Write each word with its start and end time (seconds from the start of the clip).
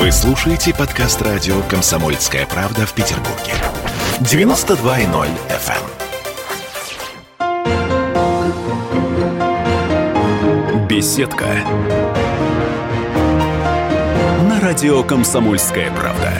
Вы 0.00 0.10
слушаете 0.12 0.74
подкаст 0.74 1.20
радио 1.20 1.60
«Комсомольская 1.68 2.46
правда» 2.46 2.86
в 2.86 2.94
Петербурге. 2.94 3.52
92.0 4.20 5.28
FM. 5.50 5.76
эм. 10.70 10.88
Беседка. 10.88 11.48
На 14.48 14.58
радио 14.60 15.02
«Комсомольская 15.02 15.90
правда». 15.90 16.32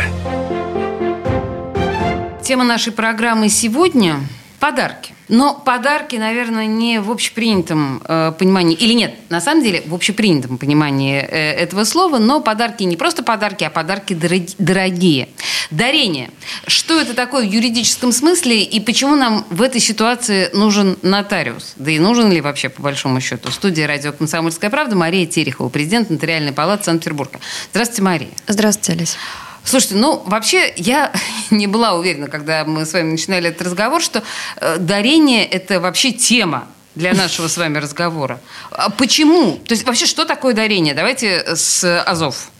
Тема 2.42 2.64
нашей 2.64 2.94
программы 2.94 3.50
сегодня– 3.50 4.20
подарки. 4.58 5.12
Но 5.30 5.54
подарки, 5.54 6.16
наверное, 6.16 6.66
не 6.66 7.00
в 7.00 7.10
общепринятом 7.10 8.02
э, 8.04 8.32
понимании, 8.36 8.76
или 8.76 8.94
нет, 8.94 9.14
на 9.30 9.40
самом 9.40 9.62
деле 9.62 9.82
в 9.86 9.94
общепринятом 9.94 10.58
понимании 10.58 11.20
э, 11.20 11.52
этого 11.52 11.84
слова, 11.84 12.18
но 12.18 12.40
подарки 12.40 12.82
не 12.82 12.96
просто 12.96 13.22
подарки, 13.22 13.62
а 13.62 13.70
подарки 13.70 14.12
дорог- 14.12 14.54
дорогие. 14.58 15.28
Дарение. 15.70 16.30
Что 16.66 17.00
это 17.00 17.14
такое 17.14 17.46
в 17.46 17.50
юридическом 17.50 18.10
смысле 18.10 18.64
и 18.64 18.80
почему 18.80 19.14
нам 19.14 19.46
в 19.50 19.62
этой 19.62 19.80
ситуации 19.80 20.50
нужен 20.52 20.98
нотариус? 21.02 21.74
Да 21.76 21.92
и 21.92 22.00
нужен 22.00 22.32
ли 22.32 22.40
вообще, 22.40 22.68
по 22.68 22.82
большому 22.82 23.20
счету? 23.20 23.52
Студия 23.52 23.86
«Радио 23.86 24.12
Комсомольская 24.12 24.68
правда» 24.68 24.96
Мария 24.96 25.26
Терехова, 25.26 25.68
президент 25.68 26.10
Нотариальной 26.10 26.52
палаты 26.52 26.84
Санкт-Петербурга. 26.84 27.38
Здравствуйте, 27.70 28.02
Мария. 28.02 28.30
Здравствуйте, 28.48 28.92
Олесь. 28.94 29.16
Слушайте, 29.64 29.96
ну 29.96 30.22
вообще 30.26 30.72
я 30.76 31.12
не 31.50 31.66
была 31.66 31.94
уверена, 31.94 32.28
когда 32.28 32.64
мы 32.64 32.86
с 32.86 32.92
вами 32.92 33.12
начинали 33.12 33.48
этот 33.48 33.66
разговор, 33.66 34.02
что 34.02 34.22
э, 34.56 34.78
дарение 34.78 35.44
это 35.44 35.80
вообще 35.80 36.12
тема 36.12 36.66
для 36.94 37.14
нашего 37.14 37.48
с 37.48 37.56
вами 37.56 37.78
разговора. 37.78 38.40
А 38.70 38.90
почему? 38.90 39.52
То 39.56 39.72
есть 39.72 39.86
вообще 39.86 40.06
что 40.06 40.24
такое 40.24 40.54
дарение? 40.54 40.94
Давайте 40.94 41.44
с 41.54 42.02
Азов. 42.02 42.50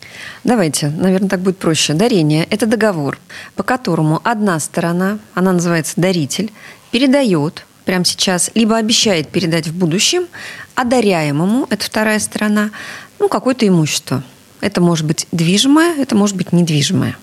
Давайте, 0.45 0.89
наверное, 0.89 1.29
так 1.29 1.41
будет 1.41 1.59
проще. 1.59 1.93
Дарение– 1.93 2.47
это 2.51 2.67
договор, 2.67 3.19
по 3.57 3.63
которому 3.63 4.21
одна 4.25 4.59
сторона, 4.61 5.19
она 5.35 5.53
называется 5.53 5.95
даритель, 5.97 6.53
передает 6.91 7.67
прямо 7.85 8.05
сейчас, 8.05 8.51
либо 8.55 8.77
обещает 8.77 9.29
передать 9.29 9.67
в 9.67 9.77
будущем, 9.77 10.27
одаряемому, 10.75 11.67
это 11.71 11.85
вторая 11.85 12.19
сторона, 12.19 12.71
ну, 13.19 13.29
какое-то 13.29 13.67
имущество. 13.67 14.23
Это 14.61 14.81
может 14.81 15.07
быть 15.07 15.27
движимое, 15.33 15.95
это 15.97 16.15
может 16.15 16.37
быть 16.37 16.53
недвижимое. 16.53 17.17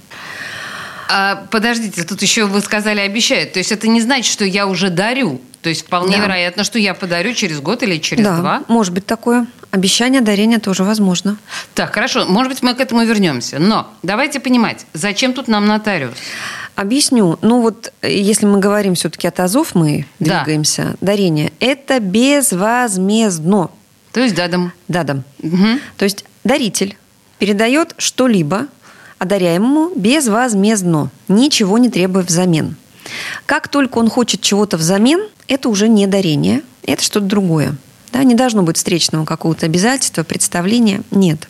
А, 1.09 1.45
подождите, 1.51 2.03
тут 2.03 2.21
еще 2.21 2.45
вы 2.45 2.59
сказали 2.61 2.99
обещает. 2.99 3.53
То 3.53 3.59
есть 3.59 3.71
это 3.71 3.87
не 3.87 4.01
значит, 4.01 4.31
что 4.31 4.43
я 4.45 4.67
уже 4.67 4.89
дарю. 4.89 5.39
То 5.61 5.69
есть 5.69 5.85
вполне 5.85 6.17
Да. 6.17 6.23
вероятно, 6.23 6.63
что 6.63 6.79
я 6.79 6.93
подарю 6.93 7.33
через 7.33 7.59
год 7.61 7.81
или 7.83 7.97
через 7.97 8.23
да, 8.23 8.37
два. 8.37 8.63
может 8.67 8.93
быть 8.93 9.05
такое. 9.05 9.47
Обещание 9.71 10.21
дарения 10.21 10.59
тоже 10.59 10.83
возможно. 10.83 11.37
Так, 11.75 11.93
хорошо. 11.93 12.25
Может 12.27 12.51
быть, 12.53 12.61
мы 12.63 12.73
к 12.73 12.79
этому 12.79 13.03
вернемся. 13.05 13.59
Но 13.59 13.91
давайте 14.03 14.39
понимать, 14.39 14.85
зачем 14.93 15.33
тут 15.33 15.47
нам 15.47 15.65
нотариус? 15.65 16.13
Объясню. 16.75 17.39
Ну 17.41 17.61
вот, 17.61 17.91
э, 18.01 18.11
если 18.13 18.45
мы 18.45 18.59
говорим 18.59 18.93
все-таки 18.95 19.27
от 19.27 19.39
АЗОВ, 19.39 19.75
мы 19.75 20.05
Да. 20.19 20.43
двигаемся. 20.43 20.95
Дарение– 21.01 21.51
это 21.59 21.99
безвозмездно. 21.99 23.69
То 24.13 24.19
есть 24.21 24.35
дадам. 24.35 24.71
Дадам. 24.87 25.23
Мгм. 25.41 25.79
То 25.97 26.05
есть 26.05 26.23
даритель 26.43 26.97
передает 27.39 27.93
что-либо 27.97 28.67
одаряемому 29.19 29.91
безвозмездно, 29.95 31.09
ничего 31.27 31.77
не 31.77 31.89
требуя 31.89 32.23
взамен. 32.23 32.75
Как 33.45 33.67
только 33.67 33.97
он 33.97 34.09
хочет 34.09 34.41
чего-то 34.41 34.77
взамен, 34.77 35.21
это 35.47 35.69
уже 35.69 35.87
не 35.87 36.07
дарение, 36.07 36.61
это 36.83 37.01
что-то 37.03 37.25
другое. 37.25 37.75
Да, 38.13 38.23
не 38.23 38.35
должно 38.35 38.63
быть 38.63 38.77
встречного 38.77 39.25
какого-то 39.25 39.65
обязательства, 39.65 40.23
представления. 40.23 41.01
Нет. 41.11 41.47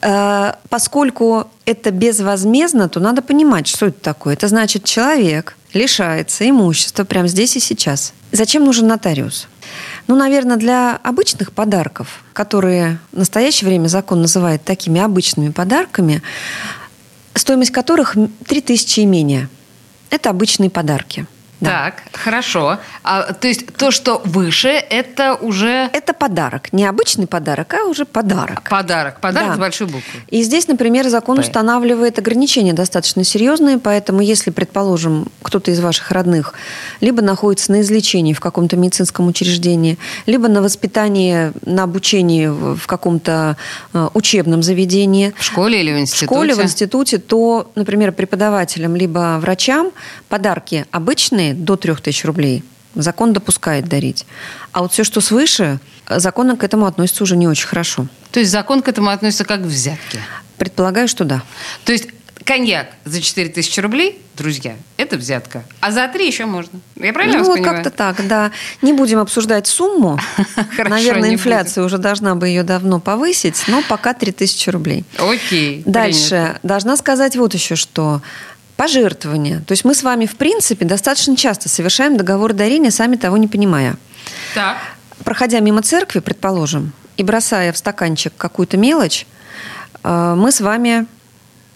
Э, 0.00 0.52
Поскольку 0.68 1.48
это 1.64 1.90
безвозмездно, 1.90 2.88
то 2.88 3.00
надо 3.00 3.20
понимать, 3.20 3.66
что 3.66 3.86
это 3.86 4.00
такое. 4.00 4.34
Это 4.34 4.46
значит, 4.48 4.84
человек 4.84 5.56
лишается 5.72 6.48
имущества 6.48 7.04
прямо 7.04 7.28
здесь 7.28 7.56
и 7.56 7.60
сейчас. 7.60 8.12
Зачем 8.32 8.64
нужен 8.64 8.86
нотариус? 8.86 9.48
Ну, 10.08 10.14
наверное, 10.14 10.56
для 10.56 10.96
обычных 10.96 11.52
подарков, 11.52 12.22
которые 12.32 12.98
в 13.12 13.18
настоящее 13.18 13.68
время 13.68 13.88
закон 13.88 14.20
называет 14.20 14.62
такими 14.62 15.00
обычными 15.00 15.50
подарками, 15.50 16.22
стоимость 17.34 17.72
которых 17.72 18.16
3000 18.46 19.00
и 19.00 19.06
менее. 19.06 19.48
Это 20.10 20.30
обычные 20.30 20.70
подарки. 20.70 21.26
Да. 21.60 21.70
Так, 21.86 22.02
хорошо. 22.12 22.78
А, 23.02 23.32
то 23.32 23.48
есть 23.48 23.66
то, 23.76 23.90
что 23.90 24.20
выше, 24.24 24.68
это 24.68 25.34
уже 25.36 25.88
Это 25.92 26.12
подарок. 26.12 26.72
Не 26.72 26.84
обычный 26.84 27.26
подарок, 27.26 27.72
а 27.74 27.84
уже 27.86 28.04
подарок. 28.04 28.62
подарок. 28.68 29.20
Подарок 29.20 29.48
Да. 29.50 29.54
с 29.56 29.58
большой 29.58 29.86
буквы. 29.86 30.20
И 30.28 30.42
здесь, 30.42 30.68
например, 30.68 31.08
закон 31.08 31.36
П. 31.36 31.42
устанавливает 31.42 32.18
ограничения 32.18 32.72
достаточно 32.74 33.24
серьезные, 33.24 33.78
поэтому 33.78 34.20
если, 34.20 34.50
предположим, 34.50 35.28
кто-то 35.42 35.70
из 35.70 35.80
ваших 35.80 36.10
родных 36.10 36.52
либо 37.00 37.22
находится 37.22 37.72
на 37.72 37.80
излечении 37.80 38.32
в 38.34 38.40
каком-то 38.40 38.76
медицинском 38.76 39.26
учреждении, 39.26 39.98
либо 40.26 40.48
на 40.48 40.60
воспитании, 40.62 41.52
на 41.64 41.84
обучении 41.84 42.46
в 42.48 42.76
в 42.76 42.86
каком-то 42.86 43.56
э, 43.94 44.08
учебном 44.14 44.62
заведении, 44.62 45.32
В 45.38 45.42
школе 45.44 45.80
или 45.80 45.92
в 45.92 45.96
в 45.96 46.00
институте? 46.00 46.26
школе, 46.26 46.54
в 46.54 46.62
институте, 46.62 47.18
то, 47.18 47.70
например, 47.74 48.12
преподавателям 48.12 48.94
либо 48.96 49.38
врачам 49.40 49.90
подарки 50.28 50.84
обычные 50.90 51.54
до 51.64 51.76
3000 51.76 52.26
рублей 52.26 52.62
закон 52.96 53.32
допускает 53.32 53.86
дарить. 53.88 54.26
А 54.72 54.82
вот 54.82 54.92
все, 54.92 55.04
что 55.04 55.20
свыше, 55.20 55.78
закон 56.08 56.56
к 56.56 56.64
этому 56.64 56.86
относится 56.86 57.22
уже 57.22 57.36
не 57.36 57.46
очень 57.46 57.66
хорошо. 57.66 58.06
То 58.30 58.40
есть 58.40 58.50
закон 58.50 58.82
к 58.82 58.88
этому 58.88 59.10
относится 59.10 59.44
как 59.44 59.62
к 59.62 59.66
взятке. 59.66 60.20
Предполагаю, 60.58 61.08
что 61.08 61.24
да. 61.24 61.42
То 61.84 61.92
есть 61.92 62.08
коньяк 62.44 62.88
за 63.04 63.20
4000 63.20 63.80
рублей, 63.80 64.22
друзья, 64.36 64.76
это 64.96 65.16
взятка. 65.16 65.64
А 65.80 65.90
за 65.90 66.08
3 66.08 66.26
еще 66.26 66.46
можно. 66.46 66.80
Я 66.96 67.12
правильно 67.12 67.38
ну, 67.38 67.40
вас 67.40 67.48
вот 67.48 67.56
понимаю? 67.58 67.82
как-то 67.82 67.90
так, 67.90 68.26
да. 68.26 68.52
Не 68.82 68.92
будем 68.92 69.18
обсуждать 69.18 69.66
сумму. 69.66 70.18
Хорошо, 70.76 70.90
Наверное, 70.90 71.34
инфляция 71.34 71.84
уже 71.84 71.98
должна 71.98 72.34
бы 72.34 72.48
ее 72.48 72.62
давно 72.62 73.00
повысить, 73.00 73.64
но 73.66 73.82
пока 73.88 74.14
3000 74.14 74.70
рублей. 74.70 75.04
Окей. 75.18 75.82
Дальше. 75.84 76.28
принято. 76.28 76.60
Должна 76.62 76.96
сказать 76.96 77.36
вот 77.36 77.52
еще 77.52 77.74
что. 77.74 78.22
Пожертвования. 78.76 79.60
То 79.66 79.72
есть 79.72 79.84
мы 79.84 79.94
с 79.94 80.02
вами, 80.02 80.26
в 80.26 80.36
принципе, 80.36 80.84
достаточно 80.84 81.36
часто 81.36 81.68
совершаем 81.68 82.16
договор 82.16 82.52
дарения, 82.52 82.90
сами 82.90 83.16
того 83.16 83.36
не 83.38 83.48
понимая. 83.48 83.96
Так. 84.54 84.76
Проходя 85.24 85.60
мимо 85.60 85.82
церкви, 85.82 86.20
предположим, 86.20 86.92
и 87.16 87.22
бросая 87.22 87.72
в 87.72 87.78
стаканчик 87.78 88.34
какую-то 88.36 88.76
мелочь, 88.76 89.26
э, 90.04 90.34
мы 90.36 90.52
с 90.52 90.60
вами, 90.60 91.06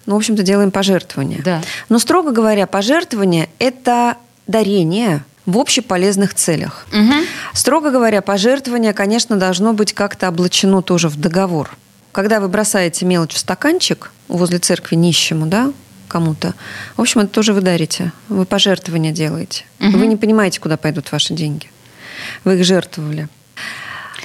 ну, 0.05 0.15
в 0.15 0.19
общем-то, 0.19 0.43
делаем 0.43 0.71
пожертвование. 0.71 1.41
Да. 1.43 1.63
Но, 1.89 1.99
строго 1.99 2.33
говоря, 2.33 2.67
пожертвование– 2.67 3.49
это 3.59 4.17
дарение 4.47 5.25
в 5.47 5.59
общеполезных 5.59 6.35
целях. 6.35 6.87
Мгм. 6.93 7.25
Строго 7.55 7.91
говоря, 7.91 8.21
пожертвование, 8.21 8.93
конечно, 8.93 9.37
должно 9.37 9.73
быть 9.73 9.95
как-то 9.95 10.29
облачено 10.29 10.83
тоже 10.83 11.09
в 11.09 11.19
договор. 11.19 11.71
Когда 12.13 12.41
вы 12.41 12.49
бросаете 12.49 13.07
мелочь 13.07 13.35
в 13.35 13.39
стаканчик 13.39 14.11
возле 14.29 14.59
церкви 14.59 14.97
нищему, 14.97 15.47
да, 15.47 15.73
кому-то, 16.11 16.55
в 16.97 17.01
общем, 17.01 17.23
это 17.23 17.31
тоже 17.31 17.53
вы 17.53 17.61
дарите. 17.61 18.13
Вы 18.29 18.45
пожертвования 18.45 19.13
делаете. 19.13 19.65
Мгм. 19.79 19.99
Вы 19.99 20.07
не 20.07 20.17
понимаете, 20.17 20.61
куда 20.61 20.77
пойдут 20.77 21.11
ваши 21.13 21.33
деньги. 21.33 21.71
Вы 22.45 22.57
их 22.57 22.65
жертвовали. 22.65 23.29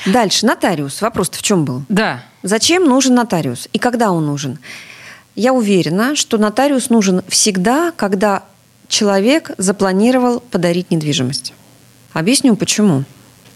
Дальше, 0.06 0.46
нотариус. 0.46 1.02
Вопрос-то 1.02 1.38
в 1.38 1.42
чем 1.42 1.66
был? 1.66 1.84
Да. 1.90 2.24
Зачем 2.44 2.86
нужен 2.86 3.16
нотариус 3.16 3.70
и 3.72 3.80
когда 3.80 4.12
он 4.12 4.26
нужен? 4.26 4.60
Я 5.36 5.54
уверена, 5.54 6.16
что 6.16 6.38
нотариус 6.38 6.90
нужен 6.90 7.22
всегда, 7.28 7.92
когда 7.96 8.44
человек 8.88 9.52
запланировал 9.58 10.40
подарить 10.40 10.92
недвижимость. 10.92 11.54
Объясню 12.14 12.56
почему. 12.56 13.04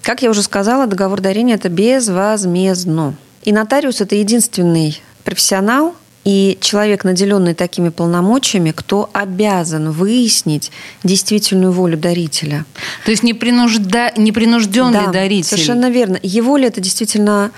Как 0.01 0.21
я 0.21 0.29
уже 0.29 0.43
сказала, 0.43 0.87
договор 0.87 1.21
дарения– 1.21 1.55
это 1.55 1.69
безвозмездно. 1.69 3.15
И 3.43 3.51
нотариус– 3.51 4.01
это 4.01 4.15
единственный 4.15 5.01
профессионал 5.23 5.95
и 6.29 6.59
человек, 6.61 7.05
наделенный 7.05 7.55
такими 7.55 7.89
полномочиями, 7.89 8.71
кто 8.71 9.09
обязан 9.13 9.89
выяснить 9.89 10.71
действительную 11.03 11.71
волю 11.71 11.97
дарителя. 11.97 12.65
То 13.03 13.09
есть 13.09 13.23
непринужда... 13.23 14.11
непринужденный 14.15 15.05
Да, 15.07 15.11
даритель. 15.11 15.49
Совершенно 15.49 15.89
верно. 15.89 16.19
Его 16.21 16.57
ли 16.57 16.67
это 16.67 16.81
действительно 16.81 17.49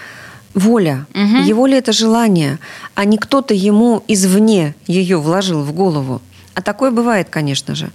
воля, 0.53 1.06
Мгм. 1.13 1.44
его 1.44 1.68
ли 1.68 1.75
это 1.77 1.91
желание, 1.91 2.59
а 2.95 3.03
не 3.03 3.18
кто-то 3.18 3.53
ему 3.53 4.03
извне 4.07 4.73
ее 4.88 5.18
вложил 5.18 5.63
в 5.63 5.73
голову. 5.73 6.21
А 6.53 6.62
такое 6.62 6.91
бывает, 6.91 7.27
конечно 7.29 7.75
же, 7.75 7.89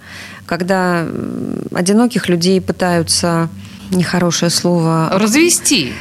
когда 0.44 1.06
одиноких 1.74 2.28
людей 2.28 2.60
пытаются, 2.60 3.48
нехорошее 3.90 4.50
слово, 4.50 5.10
Развести. 5.12 5.92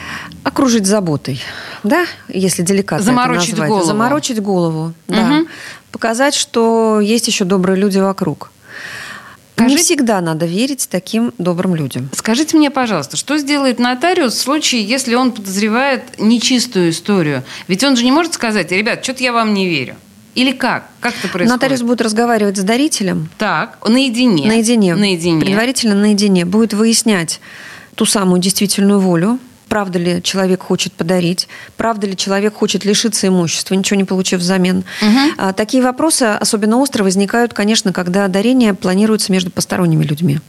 окружить 0.44 0.86
заботой, 0.86 1.42
да, 1.84 2.06
если 2.28 2.62
деликатно 2.64 3.04
это 3.04 3.06
Заморочить 3.06 3.52
назвать. 3.52 3.70
голову. 3.70 3.86
Заморочить 3.86 4.42
голову, 4.42 4.94
да. 5.08 5.22
Мгм. 5.26 5.48
Показать, 5.92 6.36
что 6.36 7.00
есть 7.00 7.28
еще 7.28 7.46
добрые 7.46 7.78
люди 7.80 8.00
вокруг. 8.00 8.52
Не 9.58 9.70
Скажите- 9.70 9.84
всегда 9.84 10.20
надо 10.20 10.46
верить 10.46 10.88
таким 10.92 11.32
добрым 11.38 11.76
людям. 11.76 12.10
Скажите 12.14 12.58
мне, 12.58 12.70
пожалуйста, 12.70 13.16
что 13.16 13.38
сделает 13.38 13.80
нотариус 13.80 14.34
в 14.34 14.42
случае, 14.42 14.84
если 14.84 15.16
он 15.16 15.32
подозревает 15.32 16.20
нечистую 16.20 16.90
историю? 16.90 17.44
Ведь 17.70 17.82
он 17.86 17.96
же 17.96 18.04
не 18.04 18.12
может 18.12 18.34
сказать, 18.34 18.72
ребят, 18.74 19.02
что-то 19.02 19.24
я 19.24 19.32
вам 19.32 19.54
не 19.54 19.70
верю. 19.70 19.96
Или 20.34 20.52
как? 20.52 20.90
Как 21.00 21.14
это 21.14 21.30
происходит? 21.30 21.50
Нотариус 21.50 21.82
будет 21.84 22.02
разговаривать 22.02 22.58
с 22.58 22.64
дарителем. 22.64 23.30
Так, 23.38 23.78
наедине. 23.88 24.46
Наедине. 24.50 24.94
Наедине. 24.94 25.40
Предварительно 25.46 25.96
наедине. 25.96 26.44
Будет 26.44 26.74
выяснять 26.74 27.40
ту 27.96 28.06
самую 28.06 28.40
действительную 28.40 29.00
волю, 29.00 29.40
правда 29.68 29.98
ли 29.98 30.22
человек 30.22 30.62
хочет 30.62 30.94
подарить, 30.94 31.48
правда 31.76 32.08
ли 32.08 32.16
человек 32.16 32.54
хочет 32.54 32.86
лишиться 32.86 33.28
имущества, 33.28 33.74
ничего 33.74 33.98
не 33.98 34.04
получив 34.04 34.40
взамен. 34.40 34.84
Угу. 35.02 35.54
Такие 35.54 35.82
вопросы 35.82 36.24
особенно 36.24 36.78
остро 36.78 37.04
возникают, 37.04 37.54
конечно, 37.54 37.92
когда 37.92 38.28
дарение 38.28 38.74
планируется 38.74 39.32
между 39.32 39.50
посторонними 39.52 40.04
людьми. 40.04 40.40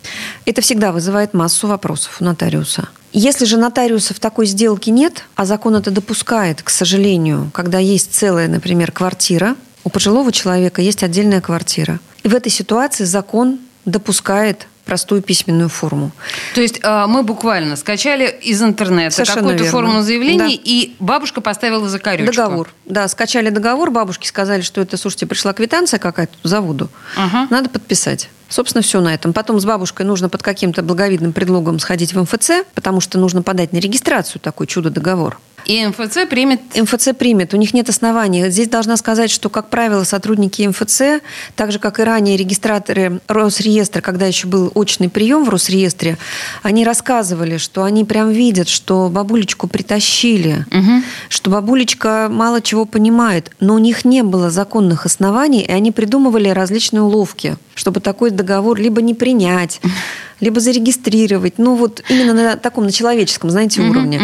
Это 0.44 0.60
всегда 0.60 0.92
вызывает 0.92 1.34
массу 1.34 1.66
вопросов 1.66 2.18
у 2.20 2.24
нотариуса. 2.24 2.88
Если 3.12 3.46
же 3.46 3.56
нотариуса 3.56 4.12
в 4.12 4.20
такой 4.20 4.44
сделке 4.46 4.90
нет, 4.90 5.24
а 5.34 5.46
закон 5.46 5.76
это 5.76 5.90
допускает, 5.90 6.62
к 6.62 6.68
сожалению, 6.68 7.50
когда 7.54 7.78
есть 7.78 8.12
целая, 8.12 8.48
например, 8.48 8.92
квартира, 8.92 9.56
у 9.84 9.88
пожилого 9.88 10.30
человека 10.32 10.82
есть 10.82 11.02
отдельная 11.02 11.40
квартира. 11.40 12.00
И 12.22 12.28
в 12.28 12.34
этой 12.34 12.50
ситуации 12.50 13.04
закон 13.04 13.60
допускает 13.86 14.66
простую 14.86 15.20
письменную 15.20 15.68
форму. 15.68 16.12
То 16.54 16.62
есть 16.62 16.80
э, 16.82 17.06
мы 17.08 17.24
буквально 17.24 17.76
скачали 17.76 18.38
из 18.40 18.62
интернета 18.62 19.24
какую-то 19.24 19.64
форму 19.64 20.00
заявления, 20.00 20.56
да. 20.56 20.62
и 20.64 20.94
бабушка 21.00 21.40
поставила 21.40 21.88
закорючку. 21.88 22.34
Договор. 22.34 22.68
Да, 22.86 23.06
скачали 23.08 23.50
договор, 23.50 23.90
бабушке 23.90 24.28
сказали, 24.28 24.62
что 24.62 24.80
это, 24.80 24.96
слушайте, 24.96 25.26
пришла 25.26 25.52
квитанция 25.52 25.98
какая-то 25.98 26.36
заводу, 26.44 26.88
ага. 27.16 27.48
надо 27.50 27.68
подписать. 27.68 28.30
Собственно, 28.48 28.82
все 28.82 29.00
на 29.00 29.12
этом. 29.12 29.32
Потом 29.32 29.58
с 29.58 29.64
бабушкой 29.64 30.06
нужно 30.06 30.28
под 30.28 30.42
каким-то 30.42 30.82
благовидным 30.82 31.32
предлогом 31.32 31.80
сходить 31.80 32.14
в 32.14 32.22
МФЦ, 32.22 32.64
потому 32.74 33.00
что 33.00 33.18
нужно 33.18 33.42
подать 33.42 33.72
на 33.72 33.78
регистрацию 33.78 34.40
такой 34.40 34.68
чудо-договор. 34.68 35.40
И 35.66 35.84
МФЦ 35.84 36.28
примет? 36.30 36.60
МФЦ 36.76 37.08
примет. 37.18 37.52
У 37.52 37.56
них 37.56 37.74
нет 37.74 37.88
оснований. 37.88 38.48
Здесь 38.50 38.68
должна 38.68 38.96
сказать, 38.96 39.30
что, 39.30 39.48
как 39.50 39.68
правило, 39.68 40.04
сотрудники 40.04 40.66
МФЦ, 40.66 41.22
так 41.56 41.72
же, 41.72 41.80
как 41.80 41.98
и 41.98 42.04
ранее 42.04 42.36
регистраторы 42.36 43.20
Росреестра, 43.26 44.00
когда 44.00 44.26
еще 44.26 44.46
был 44.46 44.70
очный 44.74 45.08
прием 45.08 45.44
в 45.44 45.48
Росреестре, 45.48 46.18
они 46.62 46.84
рассказывали, 46.84 47.56
что 47.56 47.82
они 47.82 48.04
прям 48.04 48.30
видят, 48.30 48.68
что 48.68 49.08
бабулечку 49.08 49.66
притащили, 49.66 50.64
угу. 50.70 51.02
что 51.28 51.50
бабулечка 51.50 52.28
мало 52.30 52.62
чего 52.62 52.84
понимает, 52.84 53.50
но 53.58 53.74
у 53.74 53.78
них 53.78 54.04
не 54.04 54.22
было 54.22 54.50
законных 54.50 55.04
оснований, 55.04 55.62
и 55.62 55.72
они 55.72 55.90
придумывали 55.90 56.48
различные 56.48 57.02
уловки, 57.02 57.56
чтобы 57.74 58.00
такой 58.00 58.30
договор 58.30 58.78
либо 58.78 59.02
не 59.02 59.14
принять, 59.14 59.80
либо 60.40 60.60
зарегистрировать. 60.60 61.54
Ну, 61.58 61.76
вот 61.76 62.02
именно 62.08 62.34
на 62.34 62.56
таком, 62.56 62.84
на 62.84 62.92
человеческом, 62.92 63.50
знаете, 63.50 63.80
уровне. 63.82 64.20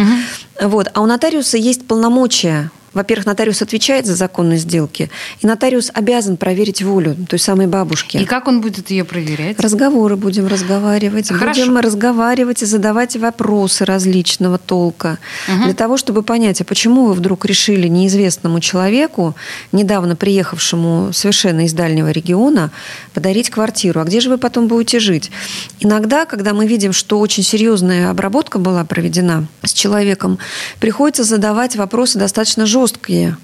Вот. 0.61 0.89
А 0.93 1.01
у 1.01 1.05
нотариуса 1.05 1.57
есть 1.57 1.87
полномочия 1.87 2.71
во-первых, 2.93 3.25
нотариус 3.25 3.61
отвечает 3.61 4.05
за 4.05 4.15
законность 4.15 4.63
сделки, 4.63 5.09
и 5.41 5.47
нотариус 5.47 5.91
обязан 5.93 6.37
проверить 6.37 6.81
волю 6.81 7.15
той 7.27 7.39
самой 7.39 7.67
бабушки. 7.67 8.17
И 8.17 8.25
как 8.25 8.47
он 8.47 8.61
будет 8.61 8.89
ее 8.91 9.03
проверять? 9.03 9.59
Разговоры 9.59 10.15
будем 10.15 10.47
разговаривать. 10.47 11.29
Хорошо. 11.29 11.61
Будем 11.61 11.77
разговаривать 11.77 12.61
и 12.61 12.65
задавать 12.65 13.15
вопросы 13.15 13.85
различного 13.85 14.57
толка. 14.57 15.17
Угу. 15.47 15.63
Для 15.65 15.73
того, 15.73 15.97
чтобы 15.97 16.23
понять, 16.23 16.61
а 16.61 16.63
почему 16.63 17.05
вы 17.05 17.13
вдруг 17.13 17.45
решили 17.45 17.87
неизвестному 17.87 18.59
человеку, 18.59 19.35
недавно 19.71 20.15
приехавшему 20.15 21.11
совершенно 21.13 21.65
из 21.65 21.73
дальнего 21.73 22.11
региона, 22.11 22.71
подарить 23.13 23.49
квартиру. 23.49 24.01
А 24.01 24.03
где 24.03 24.19
же 24.19 24.29
вы 24.29 24.37
потом 24.37 24.67
будете 24.67 24.99
жить? 24.99 25.31
Иногда, 25.79 26.25
когда 26.25 26.53
мы 26.53 26.67
видим, 26.67 26.93
что 26.93 27.19
очень 27.19 27.43
серьезная 27.43 28.11
обработка 28.11 28.59
была 28.59 28.85
проведена 28.85 29.47
с 29.63 29.73
человеком, 29.73 30.37
приходится 30.79 31.23
задавать 31.23 31.75
вопросы 31.75 32.19
достаточно 32.19 32.65
жесткие 32.65 32.82
жесткие. 32.83 33.37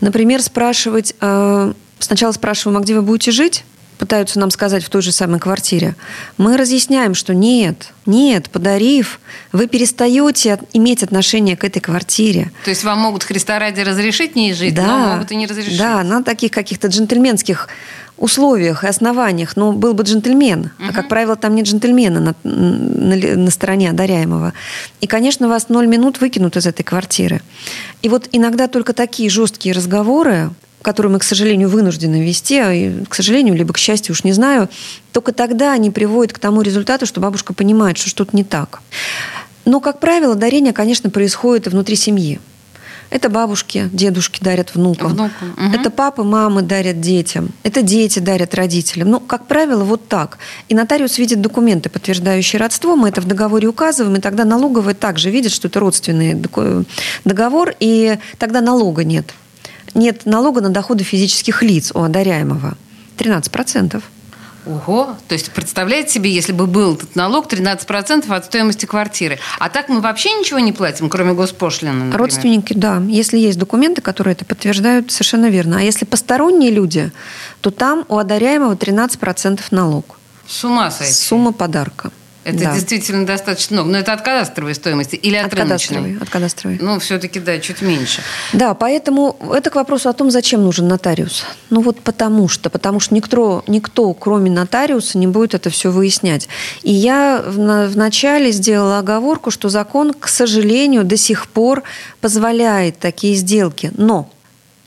Например, 0.00 0.42
спрашивать, 0.42 1.14
э, 1.20 1.72
сначала 1.98 2.32
спрашиваем, 2.32 2.78
а 2.78 2.80
где 2.80 2.94
вы 2.94 3.02
будете 3.02 3.30
жить? 3.30 3.64
Пытаются 3.98 4.38
нам 4.38 4.50
сказать 4.50 4.84
в 4.84 4.90
той 4.90 5.02
же 5.02 5.12
самой 5.12 5.40
квартире, 5.40 5.96
мы 6.38 6.56
разъясняем, 6.56 7.14
что 7.14 7.34
нет, 7.34 7.92
нет, 8.04 8.50
подарив, 8.50 9.20
вы 9.52 9.66
перестаете 9.66 10.58
иметь 10.72 11.02
отношение 11.02 11.56
к 11.56 11.64
этой 11.64 11.80
квартире. 11.80 12.50
То 12.64 12.70
есть 12.70 12.84
вам 12.84 12.98
могут 12.98 13.24
Христа 13.24 13.58
ради 13.58 13.80
разрешить 13.80 14.36
не 14.36 14.54
жить, 14.54 14.74
да, 14.74 14.86
но 14.86 15.14
могут 15.14 15.32
и 15.32 15.36
не 15.36 15.46
разрешить. 15.46 15.78
Да, 15.78 16.02
на 16.02 16.22
таких 16.22 16.50
каких-то 16.50 16.88
джентльменских 16.88 17.68
условиях 18.16 18.84
и 18.84 18.86
основаниях, 18.86 19.56
но 19.56 19.72
был 19.72 19.92
бы 19.94 20.02
джентльмен. 20.02 20.70
Угу. 20.78 20.88
А, 20.88 20.92
как 20.92 21.08
правило, 21.08 21.36
там 21.36 21.54
нет 21.54 21.66
джентльмена 21.66 22.20
на, 22.20 22.34
на, 22.44 23.16
на 23.36 23.50
стороне 23.50 23.90
одаряемого. 23.90 24.52
И, 25.00 25.06
конечно, 25.06 25.48
вас 25.48 25.68
ноль 25.68 25.86
минут 25.86 26.20
выкинут 26.20 26.56
из 26.56 26.66
этой 26.66 26.82
квартиры. 26.82 27.42
И 28.02 28.08
вот 28.08 28.28
иногда 28.32 28.68
только 28.68 28.92
такие 28.92 29.28
жесткие 29.28 29.74
разговоры, 29.74 30.50
которые 30.82 31.12
мы, 31.12 31.18
к 31.18 31.24
сожалению, 31.24 31.68
вынуждены 31.68 32.24
вести, 32.24 32.58
а, 32.58 33.04
к 33.08 33.14
сожалению, 33.14 33.54
либо 33.54 33.72
к 33.72 33.78
счастью, 33.78 34.12
уж 34.12 34.24
не 34.24 34.32
знаю, 34.32 34.68
только 35.12 35.32
тогда 35.32 35.72
они 35.72 35.90
приводят 35.90 36.32
к 36.32 36.38
тому 36.38 36.62
результату, 36.62 37.06
что 37.06 37.20
бабушка 37.20 37.54
понимает, 37.54 37.98
что 37.98 38.08
что-то 38.08 38.36
не 38.36 38.44
так. 38.44 38.80
Но, 39.64 39.80
как 39.80 39.98
правило, 39.98 40.34
дарение, 40.34 40.72
конечно, 40.72 41.10
происходит 41.10 41.66
и 41.66 41.70
внутри 41.70 41.96
семьи. 41.96 42.40
Это 43.10 43.28
бабушки, 43.28 43.88
дедушки 43.92 44.42
дарят 44.42 44.74
внукам. 44.74 45.12
внукам. 45.12 45.54
Угу. 45.56 45.76
Это 45.76 45.90
папы, 45.90 46.22
мамы 46.24 46.62
дарят 46.62 47.00
детям. 47.00 47.50
Это 47.62 47.82
дети 47.82 48.18
дарят 48.18 48.54
родителям. 48.54 49.10
Ну, 49.10 49.20
как 49.20 49.46
правило, 49.46 49.84
вот 49.84 50.08
так. 50.08 50.38
И 50.68 50.74
нотариус 50.74 51.18
видит 51.18 51.40
документы, 51.40 51.88
подтверждающие 51.88 52.58
родство. 52.58 52.96
Мы 52.96 53.08
это 53.08 53.20
в 53.20 53.24
договоре 53.26 53.68
указываем, 53.68 54.16
и 54.16 54.20
тогда 54.20 54.44
налоговая 54.44 54.94
также 54.94 55.30
видит, 55.30 55.52
что 55.52 55.68
это 55.68 55.78
родственный 55.78 56.34
договор, 57.24 57.74
и 57.78 58.18
тогда 58.38 58.60
налога 58.60 59.04
нет. 59.04 59.34
Нет 59.96 60.26
налога 60.26 60.60
на 60.60 60.68
доходы 60.68 61.04
физических 61.04 61.62
лиц 61.62 61.90
у 61.94 62.02
одаряемого. 62.02 62.76
13%. 63.16 64.02
Ого! 64.66 65.16
То 65.26 65.34
есть, 65.34 65.52
представляете 65.52 66.12
себе, 66.12 66.30
если 66.30 66.52
бы 66.52 66.66
был 66.66 66.94
этот 66.94 67.16
налог 67.16 67.46
13% 67.46 68.30
от 68.34 68.44
стоимости 68.44 68.84
квартиры. 68.84 69.38
А 69.58 69.70
так 69.70 69.88
мы 69.88 70.00
вообще 70.00 70.32
ничего 70.32 70.58
не 70.58 70.72
платим, 70.72 71.08
кроме 71.08 71.32
госпошлины, 71.32 71.92
например. 71.92 72.18
Родственники, 72.18 72.74
да. 72.74 73.02
Если 73.08 73.38
есть 73.38 73.58
документы, 73.58 74.02
которые 74.02 74.32
это 74.32 74.44
подтверждают, 74.44 75.10
совершенно 75.10 75.46
верно. 75.46 75.78
А 75.78 75.80
если 75.80 76.04
посторонние 76.04 76.70
люди, 76.70 77.10
то 77.62 77.70
там 77.70 78.04
у 78.08 78.18
одаряемого 78.18 78.74
13% 78.74 79.60
налог. 79.70 80.18
С 80.46 80.62
ума 80.64 80.90
сойти. 80.90 81.12
Сумма 81.14 81.52
подарка. 81.52 82.10
Это 82.46 82.58
да. 82.60 82.74
действительно 82.74 83.26
достаточно 83.26 83.74
много. 83.74 83.90
Но 83.90 83.98
это 83.98 84.12
от 84.12 84.22
кадастровой 84.22 84.76
стоимости 84.76 85.16
или 85.16 85.34
от, 85.34 85.46
от 85.46 85.54
рыночной? 85.54 85.96
Кадастровой, 85.96 86.18
от 86.22 86.30
кадастровой. 86.30 86.78
Ну, 86.80 87.00
все-таки, 87.00 87.40
да, 87.40 87.58
чуть 87.58 87.82
меньше. 87.82 88.22
Да, 88.52 88.74
поэтому 88.74 89.36
это 89.52 89.68
к 89.70 89.74
вопросу 89.74 90.08
о 90.08 90.12
том, 90.12 90.30
зачем 90.30 90.62
нужен 90.62 90.86
нотариус. 90.86 91.44
Ну, 91.70 91.80
вот 91.80 92.00
потому 92.02 92.46
что. 92.46 92.70
Потому 92.70 93.00
что 93.00 93.16
никто, 93.16 93.64
никто 93.66 94.14
кроме 94.14 94.48
нотариуса, 94.52 95.18
не 95.18 95.26
будет 95.26 95.54
это 95.54 95.70
все 95.70 95.90
выяснять. 95.90 96.48
И 96.84 96.92
я 96.92 97.42
вначале 97.44 98.52
сделала 98.52 99.00
оговорку, 99.00 99.50
что 99.50 99.68
закон, 99.68 100.14
к 100.14 100.28
сожалению, 100.28 101.02
до 101.02 101.16
сих 101.16 101.48
пор 101.48 101.82
позволяет 102.20 103.00
такие 103.00 103.34
сделки. 103.34 103.90
Но 103.96 104.30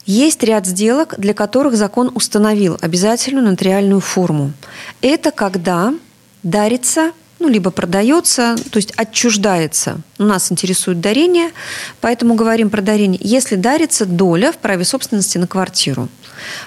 есть 0.06 0.42
ряд 0.44 0.66
сделок, 0.66 1.16
для 1.18 1.34
которых 1.34 1.76
закон 1.76 2.10
установил 2.16 2.78
обязательную 2.80 3.46
нотариальную 3.46 4.00
форму. 4.00 4.54
Это 5.02 5.32
когда 5.32 5.94
дарится 6.42 7.12
ну, 7.40 7.48
либо 7.48 7.72
продается, 7.72 8.56
то 8.70 8.78
есть 8.78 8.92
отчуждается. 8.96 10.02
У 10.18 10.24
нас 10.24 10.52
интересует 10.52 11.00
дарение, 11.00 11.52
поэтому 12.02 12.36
говорим 12.36 12.70
про 12.70 12.82
дарение. 12.82 13.20
Если 13.24 13.56
дарится 13.56 14.06
доля 14.06 14.52
в 14.52 14.58
праве 14.58 14.86
собственности 14.86 15.38
на 15.38 15.48
квартиру. 15.48 16.10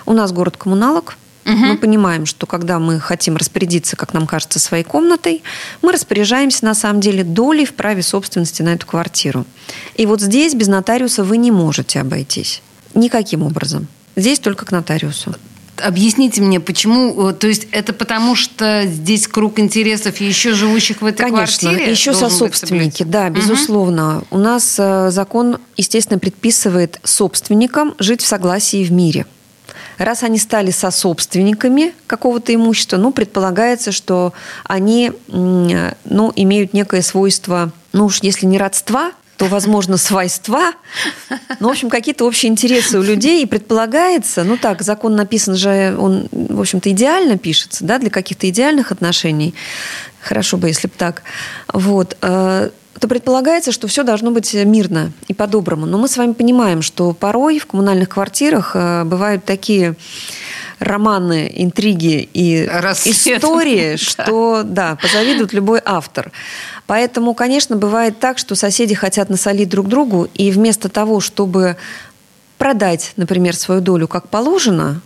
У 0.06 0.12
нас 0.12 0.32
город 0.32 0.56
коммуналок, 0.56 1.16
Угу. 1.44 1.56
Мы 1.56 1.76
понимаем, 1.76 2.24
что 2.24 2.46
когда 2.46 2.78
мы 2.78 3.00
хотим 3.00 3.36
распорядиться, 3.36 3.96
как 3.96 4.14
нам 4.14 4.28
кажется, 4.28 4.60
своей 4.60 4.84
комнатой, 4.84 5.42
мы 5.82 5.90
распоряжаемся 5.90 6.64
на 6.64 6.74
самом 6.74 7.00
деле 7.00 7.24
долей 7.24 7.64
в 7.64 7.74
праве 7.74 8.02
собственности 8.02 8.62
на 8.62 8.74
эту 8.74 8.86
квартиру. 8.86 9.44
И 9.96 10.06
вот 10.06 10.20
здесь 10.20 10.54
без 10.54 10.68
нотариуса 10.68 11.24
вы 11.24 11.38
не 11.38 11.50
можете 11.50 12.00
обойтись. 12.00 12.62
Никаким 12.94 13.42
образом. 13.42 13.88
Здесь 14.14 14.38
только 14.38 14.64
к 14.64 14.70
нотариусу. 14.70 15.34
Объясните 15.78 16.42
мне, 16.42 16.60
почему? 16.60 17.30
Э, 17.30 17.32
то 17.32 17.46
есть 17.46 17.66
это 17.72 17.92
потому, 17.92 18.34
что 18.34 18.84
здесь 18.86 19.26
круг 19.26 19.58
интересов 19.58 20.20
еще 20.20 20.52
живущих 20.52 21.00
в 21.00 21.06
этой 21.06 21.22
Конечно, 21.22 21.70
квартире? 21.70 21.90
еще 21.90 22.12
сособственники, 22.12 23.02
да, 23.02 23.30
безусловно. 23.30 24.18
Угу. 24.18 24.26
У 24.32 24.38
нас 24.38 24.76
э, 24.78 25.10
закон, 25.10 25.58
естественно, 25.76 26.18
предписывает 26.18 27.00
собственникам 27.04 27.94
жить 27.98 28.20
в 28.22 28.26
согласии 28.26 28.84
в 28.84 28.92
мире. 28.92 29.26
Раз 29.98 30.22
они 30.22 30.38
стали 30.38 30.70
сособственниками 30.70 31.94
какого-то 32.06 32.54
имущества, 32.54 32.96
ну, 32.96 33.12
предполагается, 33.12 33.92
что 33.92 34.32
они, 34.64 35.12
ну, 35.28 36.32
имеют 36.34 36.72
некое 36.72 37.02
свойство, 37.02 37.72
ну 37.92 38.06
уж 38.06 38.22
если 38.22 38.46
не 38.46 38.58
родства, 38.58 39.12
то, 39.42 39.48
возможно, 39.48 39.96
свойства, 39.96 40.72
ну, 41.58 41.66
в 41.66 41.70
общем, 41.72 41.90
какие-то 41.90 42.24
общие 42.24 42.48
интересы 42.48 42.96
у 43.00 43.02
людей, 43.02 43.42
и 43.42 43.46
предполагается, 43.46 44.44
ну 44.44 44.56
так, 44.56 44.82
закон 44.82 45.16
написан 45.16 45.56
же, 45.56 45.96
он, 45.98 46.28
в 46.30 46.60
общем-то, 46.60 46.88
идеально 46.92 47.38
пишется, 47.38 47.82
да, 47.84 47.98
для 47.98 48.08
каких-то 48.08 48.48
идеальных 48.48 48.92
отношений. 48.92 49.52
Хорошо 50.20 50.58
бы, 50.58 50.68
если 50.68 50.86
бы 50.86 50.94
так. 50.96 51.24
Вот. 51.72 52.16
Э, 52.22 52.70
то 53.00 53.08
предполагается, 53.08 53.72
что 53.72 53.88
все 53.88 54.04
должно 54.04 54.30
быть 54.30 54.54
мирно 54.54 55.10
и 55.26 55.34
по-доброму. 55.34 55.86
Но 55.86 55.98
мы 55.98 56.06
с 56.06 56.16
вами 56.16 56.34
понимаем, 56.34 56.80
что 56.80 57.12
порой 57.12 57.58
в 57.58 57.66
коммунальных 57.66 58.10
квартирах 58.10 58.76
э, 58.76 59.02
бывают 59.02 59.44
такие 59.44 59.96
романы, 60.82 61.50
интриги 61.54 62.28
и 62.32 62.64
истории, 62.64 63.96
что, 63.96 64.62
да, 64.64 64.96
позавидует 65.00 65.52
любой 65.52 65.80
автор. 65.84 66.32
Поэтому, 66.86 67.34
конечно, 67.34 67.76
бывает 67.76 68.18
так, 68.18 68.38
что 68.38 68.54
соседи 68.54 68.94
хотят 68.94 69.30
насолить 69.30 69.68
друг 69.68 69.88
другу, 69.88 70.28
и 70.34 70.50
вместо 70.50 70.88
того, 70.88 71.20
чтобы 71.20 71.76
продать, 72.58 73.12
например, 73.16 73.56
свою 73.56 73.80
долю 73.80 74.08
как 74.08 74.28
положено, 74.28 75.00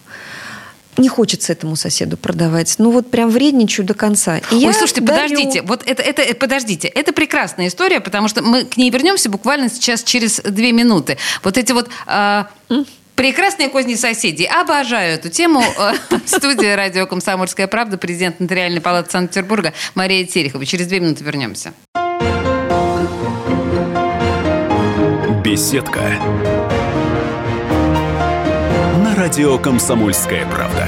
не 0.99 1.09
хочется 1.09 1.53
этому 1.53 1.77
соседу 1.77 2.17
продавать. 2.17 2.75
Ну 2.79 2.91
вот 2.91 3.11
прям 3.11 3.31
вредничаю 3.31 3.87
до 3.87 3.95
конца. 3.95 4.39
И 4.39 4.43
Ой, 4.55 4.61
я 4.61 4.73
слушайте, 4.73 5.01
дарю... 5.03 5.23
подождите, 5.23 5.63
вот 5.63 5.83
это, 5.87 6.03
это, 6.03 6.35
подождите, 6.35 6.89
это 6.89 7.13
прекрасная 7.13 7.69
история, 7.69 8.01
потому 8.01 8.29
что 8.29 8.43
мы 8.43 8.65
к 8.65 8.77
ней 8.77 8.91
вернемся 8.91 9.29
буквально 9.29 9.69
сейчас 9.69 10.03
через 10.03 10.41
две 10.41 10.73
минуты. 10.73 11.19
Вот 11.43 11.59
эти 11.59 11.73
вот... 11.73 11.89
Э, 12.07 12.45
Прекрасные 13.17 13.71
козни 13.71 13.95
соседей. 13.95 14.47
Обожаю 14.47 15.15
эту 15.15 15.31
тему. 15.31 15.65
Студия 16.27 16.77
«Радио 16.77 17.07
Комсомольская 17.07 17.67
правда», 17.67 17.97
президент 17.97 18.41
Нотариальной 18.41 18.83
палаты 18.83 19.11
Санкт-Петербурга 19.11 19.73
Мария 19.95 20.25
Терехова. 20.27 20.67
Через 20.67 20.87
две 20.87 21.01
минуты 21.01 21.25
вернемся. 21.25 21.73
Беседка. 25.43 26.01
На 29.03 29.15
радио 29.17 29.59
«Комсомольская 29.59 30.45
правда». 30.47 30.87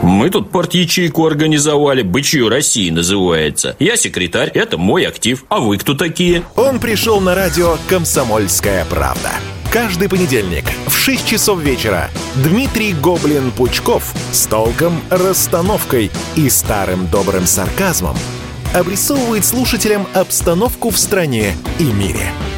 Мы 0.00 0.30
тут 0.30 0.50
порт-ячейку 0.50 1.26
организовали, 1.26 2.02
«Бычью 2.02 2.48
России» 2.48 2.88
называется. 2.90 3.74
Я 3.80 3.96
секретарь, 3.96 4.50
это 4.54 4.78
мой 4.78 5.04
актив. 5.06 5.44
А 5.48 5.58
вы 5.58 5.76
кто 5.76 5.94
такие? 5.94 6.44
Он 6.54 6.78
пришел 6.78 7.20
на 7.20 7.34
радио 7.34 7.76
«Комсомольская 7.88 8.84
правда». 8.84 9.30
Каждый 9.80 10.08
понедельник 10.08 10.64
в 10.88 10.96
6 10.96 11.24
часов 11.24 11.60
вечера. 11.60 12.10
Дмитрий 12.42 12.94
Гоблин-Пучков 12.94 14.02
с 14.32 14.46
толком, 14.46 15.00
расстановкой 15.08 16.10
и 16.34 16.50
старым 16.50 17.06
добрым 17.06 17.46
сарказмом 17.46 18.16
обрисовывает 18.74 19.44
слушателям 19.44 20.04
обстановку 20.14 20.90
в 20.90 20.98
стране 20.98 21.54
и 21.78 21.84
мире– 21.84 22.32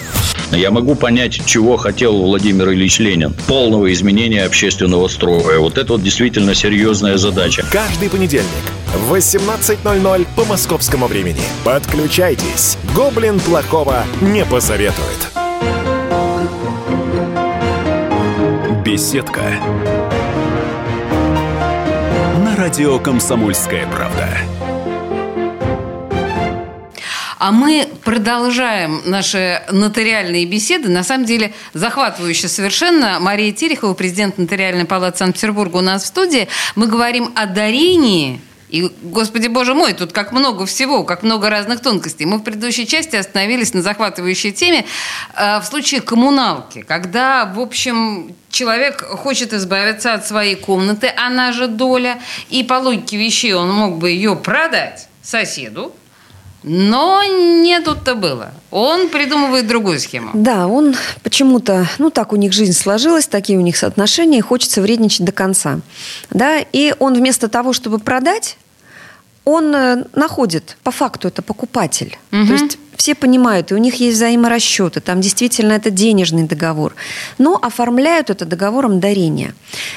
Я 0.51 0.69
могу 0.69 0.95
понять, 0.95 1.45
чего 1.45 1.77
хотел 1.77 2.21
Владимир 2.21 2.71
Ильич 2.71 2.99
Ленин. 2.99 3.33
Полного 3.47 3.91
изменения 3.93 4.43
общественного 4.43 5.07
строя. 5.07 5.59
Вот 5.59 5.77
это 5.77 5.93
вот 5.93 6.03
действительно 6.03 6.53
серьезная 6.53 7.17
задача. 7.17 7.65
Каждый 7.71 8.09
понедельник 8.09 8.45
в 8.93 9.13
18.00 9.13 10.27
по 10.35 10.45
московскому 10.45 11.07
времени. 11.07 11.41
Подключайтесь. 11.63 12.77
Гоблин 12.93 13.39
плохого 13.39 14.03
не 14.21 14.45
посоветует. 14.45 15.31
Беседка. 18.83 19.41
На 22.43 22.55
радио 22.57 22.99
«Комсомольская 22.99 23.87
правда». 23.87 24.27
А 27.41 27.51
мы 27.51 27.87
продолжаем 28.03 29.01
наши 29.05 29.63
нотариальные 29.71 30.45
беседы. 30.45 30.89
На 30.89 31.03
самом 31.03 31.25
деле, 31.25 31.55
захватывающе 31.73 32.47
совершенно. 32.47 33.19
Мария 33.19 33.51
Терехова, 33.51 33.95
президент 33.95 34.37
Нотариальной 34.37 34.85
палаты 34.85 35.17
Санкт-Петербурга 35.17 35.77
у 35.77 35.81
нас 35.81 36.03
в 36.03 36.05
студии. 36.05 36.47
Мы 36.75 36.85
говорим 36.85 37.31
о 37.35 37.47
дарении 37.47 38.39
и, 38.69 38.91
господи 39.01 39.47
боже 39.47 39.73
мой, 39.73 39.93
тут 39.93 40.11
как 40.11 40.33
много 40.33 40.67
всего, 40.67 41.03
как 41.03 41.23
много 41.23 41.49
разных 41.49 41.81
тонкостей. 41.81 42.27
Мы 42.27 42.37
в 42.37 42.43
предыдущей 42.43 42.85
части 42.85 43.15
остановились 43.15 43.73
на 43.73 43.81
захватывающей 43.81 44.51
теме 44.51 44.85
э, 45.33 45.59
в 45.61 45.63
случае 45.63 46.01
коммуналки, 46.01 46.83
когда, 46.83 47.45
в 47.45 47.59
общем, 47.59 48.35
человек 48.51 49.01
хочет 49.01 49.51
избавиться 49.51 50.13
от 50.13 50.27
своей 50.27 50.55
комнаты, 50.55 51.11
она 51.17 51.53
же 51.53 51.67
доля, 51.67 52.19
и 52.51 52.63
по 52.63 52.75
логике 52.75 53.17
вещей 53.17 53.53
он 53.53 53.71
мог 53.71 53.97
бы 53.97 54.11
ее 54.11 54.35
продать 54.35 55.07
соседу, 55.23 55.93
но 56.63 57.23
не 57.23 57.79
тут-то 57.81 58.15
было. 58.15 58.51
Он 58.69 59.09
придумывает 59.09 59.67
другую 59.67 59.99
схему. 59.99 60.29
Да, 60.33 60.67
он 60.67 60.95
почему-то, 61.23 61.87
ну 61.97 62.09
так 62.09 62.33
у 62.33 62.35
них 62.35 62.53
жизнь 62.53 62.73
сложилась, 62.73 63.27
такие 63.27 63.57
у 63.57 63.61
них 63.61 63.77
соотношения, 63.77 64.41
хочется 64.41 64.81
вредничать 64.81 65.25
до 65.25 65.31
конца. 65.31 65.79
Да, 66.29 66.59
и 66.59 66.93
он 66.99 67.15
вместо 67.15 67.47
того, 67.47 67.73
чтобы 67.73 67.99
продать, 67.99 68.57
он 69.43 69.73
э, 69.73 70.05
находит, 70.13 70.77
по 70.83 70.91
факту 70.91 71.27
это 71.27 71.41
покупатель. 71.41 72.17
Угу. 72.31 72.45
То 72.45 72.53
есть 72.53 72.77
все 72.95 73.15
понимают, 73.15 73.71
и 73.71 73.73
у 73.73 73.77
них 73.77 73.95
есть 73.95 74.17
взаиморасчеты, 74.17 75.01
там 75.01 75.19
действительно 75.19 75.73
это 75.73 75.89
денежный 75.89 76.43
договор, 76.43 76.93
но 77.39 77.57
оформляют 77.59 78.29
это 78.29 78.45
договором 78.45 78.99
дарения. 78.99 79.55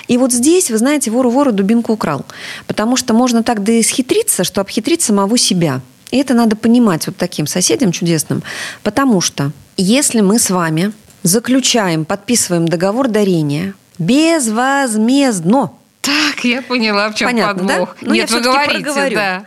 И 0.09 0.17
вот 0.17 0.33
здесь, 0.33 0.71
вы 0.71 0.79
знаете, 0.79 1.11
вору 1.11 1.29
вору 1.29 1.53
дубинку 1.53 1.93
украл, 1.93 2.25
потому 2.67 2.97
что 2.97 3.13
можно 3.13 3.43
так 3.43 3.63
да 3.63 3.79
исхитриться, 3.79 4.45
что 4.45 4.63
обхитрить 4.63 5.03
самого 5.03 5.37
себя– 5.37 5.83
и 6.11 6.19
это 6.19 6.35
надо 6.35 6.57
понимать 6.57 7.07
вот 7.07 7.17
таким 7.17 7.47
соседям 7.47 7.93
чудесным, 7.93 8.43
потому 8.83 9.21
что 9.21 9.53
если 9.77 10.21
мы 10.21 10.39
с 10.39 10.51
вами 10.51 10.93
заключаем, 11.23 12.05
подписываем 12.05 12.69
договор 12.69 13.09
дарения 13.09 13.75
безвозмездно, 13.99 15.73
так, 16.01 16.45
я 16.45 16.61
поняла, 16.61 17.09
в 17.09 17.15
чем 17.15 17.29
Понятно, 17.29 17.67
подвох. 17.67 17.97
Да? 18.01 18.07
Ну, 18.07 18.15
Нет, 18.15 18.31
я 18.31 18.37
вы 18.37 18.43
говорите, 18.43 18.83
проговорю. 18.83 19.15
да. 19.17 19.45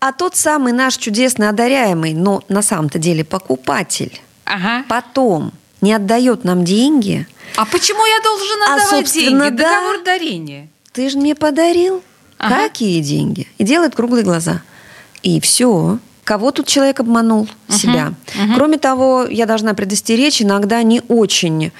А 0.00 0.12
тот 0.12 0.34
самый 0.34 0.72
наш 0.72 0.96
чудесный 0.96 1.48
одаряемый, 1.48 2.12
но 2.12 2.42
на 2.48 2.60
самом-то 2.60 2.98
деле 2.98 3.24
покупатель, 3.24 4.20
ага. 4.44 4.84
потом 4.88 5.52
не 5.80 5.92
отдает 5.92 6.42
нам 6.42 6.64
деньги. 6.64 7.28
А 7.56 7.64
почему 7.66 8.04
я 8.04 8.20
должен 8.20 8.62
а, 8.62 8.74
отдавать 8.74 9.10
а, 9.10 9.12
деньги? 9.12 9.48
Да, 9.50 9.50
Договор 9.50 10.02
дарения. 10.04 10.68
Ты 10.92 11.08
же 11.08 11.18
мне 11.18 11.36
подарил. 11.36 12.02
Ага. 12.38 12.68
Какие 12.68 13.00
деньги? 13.00 13.46
И 13.58 13.64
делает 13.64 13.94
круглые 13.94 14.24
глаза. 14.24 14.62
И 15.22 15.40
все. 15.40 15.98
Кого 16.24 16.50
тут 16.50 16.66
человек 16.66 17.00
обманул? 17.00 17.48
Uh-huh. 17.68 17.74
Себя. 17.76 18.14
Uh-huh. 18.26 18.54
Кроме 18.56 18.78
того, 18.78 19.26
я 19.28 19.46
должна 19.46 19.74
предостеречь, 19.74 20.40
иногда 20.40 20.82
не 20.82 21.02
очень 21.08 21.72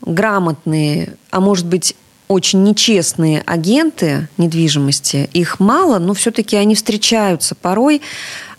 грамотные, 0.00 1.16
а 1.30 1.40
может 1.40 1.66
быть, 1.66 1.96
очень 2.26 2.62
нечестные 2.62 3.42
агенты 3.46 4.28
недвижимости, 4.38 5.28
их 5.32 5.60
мало, 5.60 5.98
но 5.98 6.14
все-таки 6.14 6.56
они 6.56 6.74
встречаются 6.74 7.54
порой, 7.54 8.00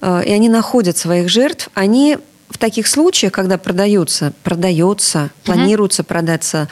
э, 0.02 0.24
и 0.26 0.32
они 0.32 0.50
находят 0.50 0.98
своих 0.98 1.30
жертв. 1.30 1.70
Они 1.74 2.18
в 2.50 2.58
таких 2.58 2.88
случаях, 2.88 3.34
когда 3.34 3.58
продается, 3.58 4.34
продается, 4.44 5.32
планируется 5.44 6.04
uh-huh. 6.04 6.08
продаться 6.08 6.68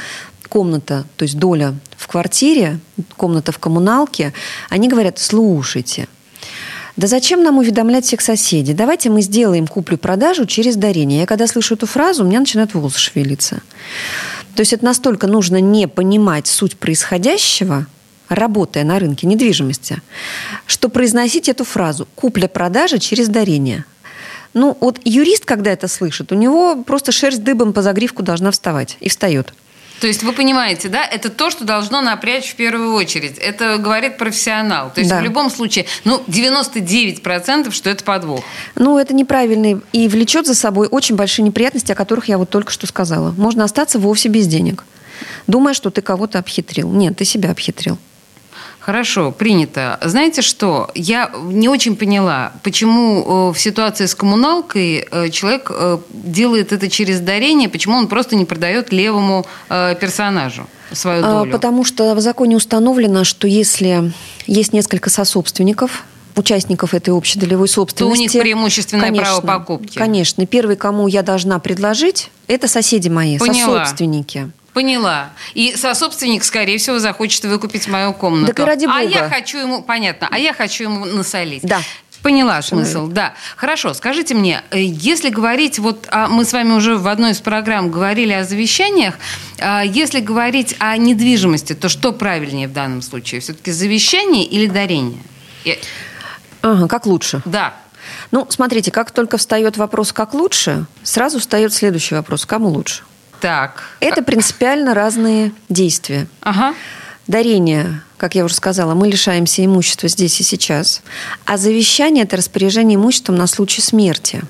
комната, 0.49 1.05
то 1.17 1.23
есть 1.23 1.37
доля 1.37 1.73
в 1.97 2.07
квартире, 2.07 2.79
комната 3.17 3.51
в 3.51 3.57
коммуналке, 3.57 4.33
они 4.69 4.87
говорят, 4.87 5.17
слушайте, 5.17 6.07
да 6.95 7.07
зачем 7.07 7.43
нам 7.43 7.57
уведомлять 7.57 8.05
всех 8.05 8.21
соседей? 8.21 8.73
Давайте 8.73 9.09
мы 9.09 9.21
сделаем 9.21 9.65
куплю-продажу 9.65 10.45
через 10.45 10.75
дарение. 10.75 11.21
Я 11.21 11.25
когда 11.25 11.47
слышу 11.47 11.73
эту 11.73 11.87
фразу, 11.87 12.23
у 12.23 12.27
меня 12.27 12.39
начинают 12.39 12.73
волосы 12.75 12.99
шевелиться. 12.99 13.61
То 14.55 14.59
есть 14.59 14.73
это 14.73 14.85
настолько 14.85 15.25
нужно 15.25 15.59
не 15.59 15.87
понимать 15.87 16.45
суть 16.45 16.77
происходящего, 16.77 17.87
работая 18.29 18.83
на 18.83 18.99
рынке 18.99 19.25
недвижимости, 19.25 20.01
что 20.67 20.89
произносить 20.89 21.49
эту 21.49 21.63
фразу 21.63 22.07
«купля-продажа 22.15 22.99
через 22.99 23.27
дарение». 23.27 23.85
Ну, 24.53 24.77
вот 24.79 24.99
юрист, 25.03 25.45
когда 25.45 25.71
это 25.71 25.87
слышит, 25.87 26.31
у 26.31 26.35
него 26.35 26.83
просто 26.83 27.11
шерсть 27.11 27.43
дыбом 27.43 27.73
по 27.73 27.81
загривку 27.81 28.21
должна 28.21 28.51
вставать. 28.51 28.97
И 28.99 29.09
встает. 29.09 29.51
То 30.03 30.07
есть 30.07 30.21
вы 30.21 30.33
понимаете, 30.33 30.89
да, 30.89 31.05
это 31.05 31.29
то, 31.29 31.49
что 31.49 31.63
должно 31.63 32.01
напрячь 32.01 32.51
в 32.51 32.55
первую 32.55 32.93
очередь. 32.93 33.37
Это 33.37 33.77
говорит 33.77 34.17
профессионал. 34.17 34.91
То 34.93 34.99
есть 34.99 35.09
да. 35.09 35.21
в 35.21 35.23
любом 35.23 35.49
случае, 35.49 35.85
ну, 36.03 36.21
99% 36.27 37.71
что 37.71 37.89
это 37.89 38.03
подвох. 38.03 38.43
Ну, 38.75 38.97
это 38.97 39.15
неправильно 39.15 39.79
и 39.93 40.09
влечет 40.09 40.45
за 40.45 40.55
собой 40.55 40.89
очень 40.91 41.15
большие 41.15 41.45
неприятности, 41.45 41.93
о 41.93 41.95
которых 41.95 42.27
я 42.27 42.37
вот 42.37 42.49
только 42.49 42.69
что 42.69 42.85
сказала. 42.85 43.31
Можно 43.37 43.63
остаться 43.63 43.97
вовсе 43.97 44.27
без 44.27 44.45
денег, 44.45 44.83
думая, 45.47 45.73
что 45.73 45.89
ты 45.89 46.01
кого-то 46.01 46.37
обхитрил. 46.37 46.91
Нет, 46.91 47.15
ты 47.15 47.23
себя 47.23 47.51
обхитрил. 47.51 47.97
Хорошо, 48.85 49.31
принято. 49.31 49.97
Знаете 50.01 50.41
что? 50.41 50.91
Я 50.93 51.31
не 51.45 51.69
очень 51.69 51.95
поняла, 51.95 52.51
почему 52.63 53.49
э, 53.49 53.53
в 53.53 53.57
ситуации 53.57 54.07
с 54.07 54.13
коммуналкой 54.13 55.07
э, 55.09 55.29
человек 55.29 55.71
э, 55.73 55.99
делает 56.11 56.73
это 56.73 56.89
через 56.89 57.21
дарение, 57.21 57.69
почему 57.69 57.95
он 57.95 58.07
просто 58.07 58.35
не 58.35 58.43
продает 58.43 58.91
левому 58.91 59.45
персонажу 59.69 60.67
свою 60.91 61.23
А, 61.23 61.39
долю. 61.39 61.51
Потому 61.53 61.85
что 61.85 62.13
в 62.13 62.19
законе 62.19 62.57
установлено, 62.57 63.23
что 63.23 63.47
если 63.47 64.11
есть 64.47 64.73
несколько 64.73 65.09
сособственников, 65.09 66.03
участников 66.35 66.93
этой 66.93 67.11
общей 67.11 67.39
долевой 67.39 67.69
собственности. 67.69 68.21
них 68.21 68.31
преимущественное 68.31 69.13
право 69.13 69.39
покупки. 69.39 69.97
Конечно. 69.97 70.45
Первый, 70.45 70.75
кому 70.75 71.07
я 71.07 71.21
должна 71.21 71.57
предложить, 71.59 72.31
это 72.47 72.67
соседи 72.67 73.07
мои, 73.07 73.37
Поняла. 73.37 73.85
сособственники. 73.85 74.51
Поняла. 74.73 75.29
И 75.53 75.75
сособственник, 75.75 76.43
скорее 76.43 76.77
всего, 76.77 76.99
захочет 76.99 77.45
выкупить 77.45 77.87
мою 77.87 78.13
комнату. 78.13 78.47
Так 78.53 78.59
и 78.59 78.63
ради 78.63 78.85
А 78.85 79.01
бога. 79.01 79.01
я 79.03 79.29
хочу 79.29 79.59
ему, 79.59 79.83
понятно, 79.83 80.27
а 80.31 80.39
я 80.39 80.53
хочу 80.53 80.85
ему 80.85 81.05
насолить. 81.05 81.63
Да. 81.63 81.81
Поняла 82.23 82.61
смысл, 82.61 83.07
да. 83.07 83.33
Хорошо, 83.57 83.93
скажите 83.93 84.33
мне, 84.33 84.63
э, 84.71 84.81
если 84.81 85.29
говорить, 85.29 85.77
вот 85.77 86.07
а 86.09 86.29
мы 86.29 86.45
с 86.45 86.53
вами 86.53 86.71
уже 86.71 86.95
в 86.95 87.05
одной 87.09 87.31
из 87.31 87.41
программ 87.41 87.91
говорили 87.91 88.31
о 88.31 88.45
завещаниях, 88.45 89.15
а 89.59 89.81
если 89.83 90.21
говорить 90.21 90.77
о 90.79 90.95
недвижимости, 90.95 91.73
то 91.73 91.89
что 91.89 92.13
правильнее 92.13 92.69
в 92.69 92.73
данном 92.73 93.01
случае? 93.01 93.41
Все-таки 93.41 93.71
завещание 93.71 94.45
или 94.45 94.67
дарение? 94.67 95.21
Ага, 96.61 96.87
как 96.87 97.05
лучше? 97.05 97.41
Да. 97.43 97.73
Ну, 98.31 98.47
смотрите, 98.49 98.89
как 98.89 99.11
только 99.11 99.37
встает 99.37 99.75
вопрос 99.75 100.13
«как 100.13 100.33
лучше», 100.33 100.85
сразу 101.03 101.39
встает 101.39 101.73
следующий 101.73 102.15
вопрос 102.15 102.45
«кому 102.45 102.69
лучше?». 102.69 103.03
Так. 103.43 103.83
Это 103.99 104.23
принципиально 104.23 104.93
разные 104.93 105.51
действия. 105.67 106.27
Ага. 106.39 106.73
Дарение, 107.27 108.01
как 108.15 108.35
я 108.35 108.45
уже 108.45 108.55
сказала, 108.55 108.93
мы 108.93 109.09
лишаемся 109.09 109.65
имущества 109.65 110.07
здесь 110.07 110.39
и 110.39 110.43
сейчас. 110.43 111.01
А 111.43 111.57
завещание– 111.57 112.23
это 112.25 112.37
распоряжение 112.37 112.95
имуществом 112.95 113.35
на 113.35 113.47
случай 113.47 113.81
смерти. 113.81 114.43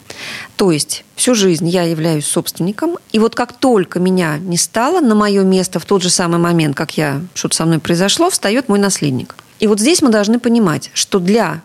То 0.57 0.71
есть 0.71 1.05
всю 1.15 1.33
жизнь 1.33 1.67
я 1.67 1.81
являюсь 1.81 2.27
собственником, 2.27 2.99
и 3.11 3.17
вот 3.17 3.33
как 3.33 3.53
только 3.53 3.99
меня 3.99 4.37
не 4.37 4.57
стало, 4.57 4.99
на 4.99 5.15
мое 5.15 5.41
место 5.41 5.79
в 5.79 5.85
тот 5.85 6.03
же 6.03 6.11
самый 6.11 6.37
момент, 6.37 6.77
как 6.77 6.95
я, 6.95 7.23
что-то 7.33 7.55
со 7.55 7.65
мной 7.65 7.79
произошло, 7.79 8.29
встает 8.29 8.69
мой 8.69 8.77
наследник. 8.77 9.35
И 9.59 9.65
вот 9.65 9.79
здесь 9.79 10.03
мы 10.03 10.09
должны 10.09 10.37
понимать, 10.37 10.91
что 10.93 11.17
для 11.17 11.63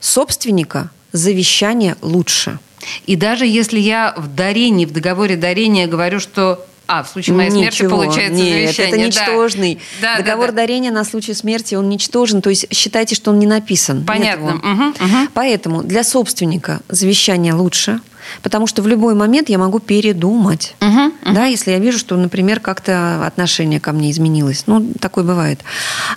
собственника 0.00 0.88
завещание 1.12 1.96
лучше. 2.00 2.58
И 3.04 3.16
даже 3.16 3.44
если 3.44 3.78
я 3.78 4.14
в 4.16 4.34
дарении, 4.34 4.86
в 4.86 4.92
договоре 4.92 5.36
дарения 5.36 5.86
говорю, 5.86 6.20
что 6.20 6.66
а, 6.92 7.02
в 7.04 7.08
случае 7.08 7.36
моей 7.36 7.50
смерти 7.50 7.82
Ничего. 7.82 7.90
получается 7.90 8.32
Нет, 8.42 8.52
завещание. 8.74 8.88
это 8.92 8.98
да. 8.98 9.06
ничтожный. 9.06 9.78
Да, 10.02 10.16
да, 10.16 10.22
Договор 10.22 10.48
да. 10.48 10.56
дарения 10.56 10.90
на 10.90 11.04
случай 11.04 11.34
смерти, 11.34 11.74
он 11.76 11.88
ничтожен. 11.88 12.42
То 12.42 12.50
есть 12.50 12.66
считайте, 12.74 13.14
что 13.14 13.30
он 13.30 13.38
не 13.38 13.46
написан. 13.46 14.04
Понятно. 14.04 14.54
Мгм, 14.62 14.94
мгм. 14.98 15.28
Поэтому 15.34 15.82
для 15.82 16.02
собственника 16.02 16.80
завещание 16.88 17.54
лучше, 17.54 18.00
потому 18.42 18.66
что 18.66 18.82
в 18.82 18.88
любой 18.88 19.14
момент 19.14 19.48
я 19.48 19.58
могу 19.58 19.78
передумать. 19.78 20.74
Мгм, 20.80 21.12
Да, 21.32 21.46
если 21.46 21.70
я 21.70 21.78
вижу, 21.78 21.98
что, 21.98 22.16
например, 22.16 22.60
как-то 22.60 23.24
отношение 23.26 23.78
ко 23.80 23.92
мне 23.92 24.10
изменилось. 24.10 24.64
Ну, 24.66 24.92
такое 25.00 25.24
бывает. 25.24 25.60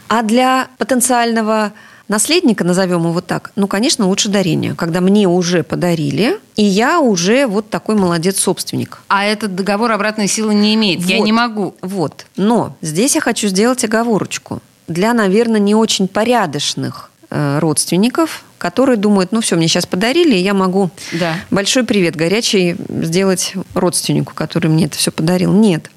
А 0.07 0.21
для 0.23 0.67
потенциального 0.77 1.71
наследника, 2.07 2.63
назовем 2.63 3.07
его 3.07 3.21
так, 3.21 3.51
ну, 3.55 3.67
конечно, 3.67 4.07
лучше 4.07 4.29
дарение, 4.29 4.75
когда 4.75 5.01
мне 5.01 5.27
уже 5.27 5.63
подарили, 5.63 6.39
и 6.55 6.63
я 6.63 6.99
уже 6.99 7.47
вот 7.47 7.69
такой 7.69 7.95
молодец-собственник. 7.95 9.01
А 9.07 9.23
этот 9.25 9.55
договор 9.55 9.91
обратной 9.91 10.27
силы 10.27 10.53
не 10.53 10.75
имеет. 10.75 11.01
Я 11.01 11.17
Вот. 11.17 11.25
не 11.25 11.31
могу. 11.31 11.75
Вот. 11.81 12.25
Но 12.35 12.75
здесь 12.81 13.15
я 13.15 13.21
хочу 13.21 13.47
сделать 13.47 13.83
оговорочку. 13.83 14.61
Для, 14.87 15.13
наверное, 15.13 15.59
не 15.61 15.75
очень 15.75 16.07
порядочных 16.07 17.09
э, 17.29 17.59
родственников, 17.59 18.43
которые 18.57 18.97
думают, 18.97 19.31
ну 19.31 19.41
все, 19.41 19.55
мне 19.55 19.67
сейчас 19.67 19.85
подарили, 19.85 20.35
и 20.35 20.41
я 20.41 20.53
могу 20.53 20.89
Да. 21.13 21.35
большой 21.51 21.83
привет 21.83 22.15
горячий 22.15 22.75
сделать 22.89 23.53
родственнику, 23.73 24.33
который 24.35 24.67
мне 24.69 24.85
это 24.85 24.97
все 24.97 25.11
подарил. 25.11 25.51
Нет. 25.53 25.89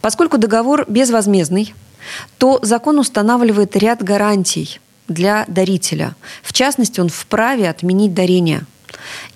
Поскольку 0.00 0.36
договор 0.38 0.84
безвозмездный, 0.88 1.74
то 2.38 2.58
закон 2.62 2.98
устанавливает 2.98 3.76
ряд 3.76 4.02
гарантий 4.02 4.80
для 5.10 5.44
дарителя. 5.48 6.14
В 6.42 6.54
частности, 6.54 7.00
он 7.00 7.10
вправе 7.10 7.68
отменить 7.68 8.14
дарение. 8.14 8.62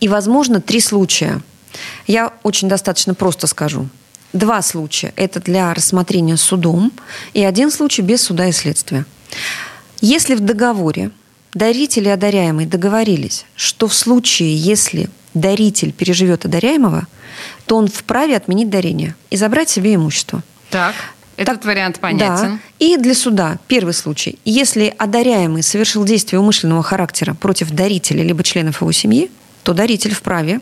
И, 0.00 0.08
возможно, 0.08 0.60
три 0.60 0.80
случая. 0.80 1.42
Я 2.06 2.32
очень 2.42 2.68
достаточно 2.68 3.14
просто 3.14 3.46
скажу. 3.46 3.88
Два 4.32 4.62
случая– 4.62 5.12
это 5.16 5.40
для 5.40 5.74
рассмотрения 5.74 6.36
судом, 6.36 6.92
и 7.34 7.44
один 7.44 7.70
случай 7.70 8.02
без 8.02 8.22
суда 8.22 8.46
и 8.46 8.52
следствия. 8.52 9.04
Если 10.00 10.34
в 10.34 10.40
договоре 10.40 11.10
даритель 11.52 12.08
и 12.08 12.10
одаряемый 12.10 12.66
договорились, 12.66 13.44
что 13.54 13.86
в 13.86 13.94
случае, 13.94 14.56
если 14.56 15.08
даритель 15.34 15.92
переживет 15.92 16.44
одаряемого, 16.44 17.06
то 17.66 17.76
он 17.76 17.88
вправе 17.88 18.36
отменить 18.36 18.70
дарение 18.70 19.14
и 19.30 19.36
забрать 19.36 19.68
себе 19.68 19.94
имущество. 19.94 20.42
Так, 20.70 20.94
этот 21.36 21.56
Так, 21.56 21.64
вариант 21.64 22.00
понятен. 22.00 22.26
Да. 22.54 22.58
И 22.78 22.96
для 22.96 23.14
суда 23.14 23.58
первый 23.68 23.94
случай. 23.94 24.38
Если 24.44 24.94
одаряемый 24.98 25.62
совершил 25.62 26.04
действие 26.04 26.40
умышленного 26.40 26.82
характера 26.82 27.34
против 27.34 27.70
дарителя 27.70 28.22
либо 28.22 28.42
членов 28.42 28.80
его 28.80 28.92
семьи, 28.92 29.30
то 29.62 29.72
даритель 29.72 30.14
вправе 30.14 30.60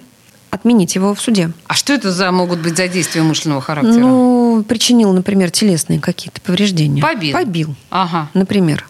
отменить 0.51 0.95
его 0.95 1.15
в 1.15 1.21
суде. 1.21 1.51
А 1.67 1.75
что 1.75 1.93
это 1.95 2.13
за 2.13 2.31
могут 2.31 2.61
быть 2.61 2.77
за 2.77 2.87
действия 2.89 3.23
умышленного 3.23 3.61
характера? 3.63 3.95
Ну, 4.01 4.65
причинил, 4.69 5.13
например, 5.13 5.51
телесные 5.51 5.99
какие-то 5.99 6.41
повреждения. 6.43 7.03
Побил. 7.03 7.33
Побил, 7.33 7.75
Ага. 7.91 8.29
например. 8.35 8.87